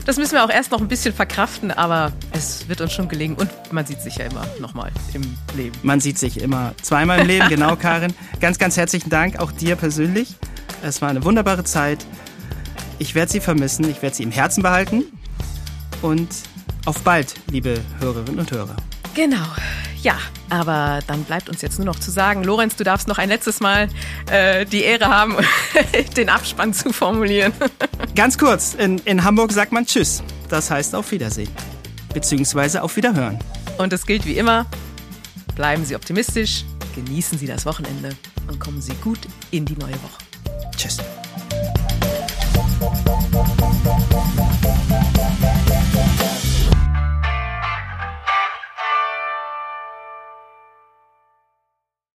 das 0.05 0.17
müssen 0.17 0.33
wir 0.33 0.43
auch 0.43 0.49
erst 0.49 0.71
noch 0.71 0.81
ein 0.81 0.89
bisschen 0.89 1.13
verkraften, 1.13 1.71
aber 1.71 2.11
es 2.33 2.67
wird 2.67 2.81
uns 2.81 2.91
schon 2.91 3.07
gelingen 3.07 3.37
und 3.37 3.49
man 3.71 3.85
sieht 3.85 4.01
sich 4.01 4.17
ja 4.17 4.25
immer 4.25 4.45
nochmal 4.59 4.91
im 5.13 5.21
Leben. 5.55 5.77
Man 5.81 6.01
sieht 6.01 6.19
sich 6.19 6.41
immer 6.41 6.73
zweimal 6.81 7.21
im 7.21 7.27
Leben, 7.27 7.47
genau, 7.47 7.75
Karin. 7.77 8.13
Ganz, 8.41 8.57
ganz 8.57 8.75
herzlichen 8.75 9.09
Dank 9.09 9.39
auch 9.39 9.51
dir 9.51 9.77
persönlich. 9.77 10.35
Es 10.81 11.01
war 11.01 11.09
eine 11.09 11.23
wunderbare 11.23 11.63
Zeit. 11.63 12.05
Ich 12.99 13.15
werde 13.15 13.31
sie 13.31 13.39
vermissen, 13.39 13.89
ich 13.89 14.01
werde 14.01 14.15
sie 14.15 14.23
im 14.23 14.31
Herzen 14.31 14.61
behalten 14.61 15.03
und 16.01 16.29
auf 16.85 17.01
bald, 17.01 17.35
liebe 17.49 17.79
Hörerinnen 17.99 18.39
und 18.39 18.51
Hörer. 18.51 18.75
Genau. 19.15 19.45
Ja, 20.03 20.17
aber 20.49 20.99
dann 21.07 21.23
bleibt 21.23 21.47
uns 21.47 21.61
jetzt 21.61 21.79
nur 21.79 21.85
noch 21.85 21.97
zu 21.97 22.11
sagen, 22.11 22.43
Lorenz, 22.43 22.75
du 22.75 22.83
darfst 22.83 23.07
noch 23.07 23.17
ein 23.17 23.29
letztes 23.29 23.61
Mal 23.61 23.87
äh, 24.29 24.65
die 24.65 24.83
Ehre 24.83 25.07
haben, 25.07 25.37
den 26.17 26.27
Abspann 26.27 26.73
zu 26.73 26.91
formulieren. 26.91 27.53
Ganz 28.15 28.37
kurz, 28.37 28.73
in, 28.73 28.99
in 28.99 29.23
Hamburg 29.23 29.53
sagt 29.53 29.71
man 29.71 29.85
Tschüss. 29.85 30.21
Das 30.49 30.69
heißt 30.69 30.93
auf 30.93 31.09
Wiedersehen. 31.11 31.49
Beziehungsweise 32.13 32.83
auf 32.83 32.97
Wiederhören. 32.97 33.39
Und 33.77 33.93
es 33.93 34.05
gilt 34.05 34.25
wie 34.25 34.37
immer, 34.37 34.65
bleiben 35.55 35.85
Sie 35.85 35.95
optimistisch, 35.95 36.65
genießen 36.95 37.37
Sie 37.37 37.47
das 37.47 37.65
Wochenende 37.65 38.09
und 38.49 38.59
kommen 38.59 38.81
Sie 38.81 38.93
gut 38.95 39.19
in 39.51 39.63
die 39.63 39.77
neue 39.77 39.93
Woche. 39.93 40.71
Tschüss. 40.75 40.97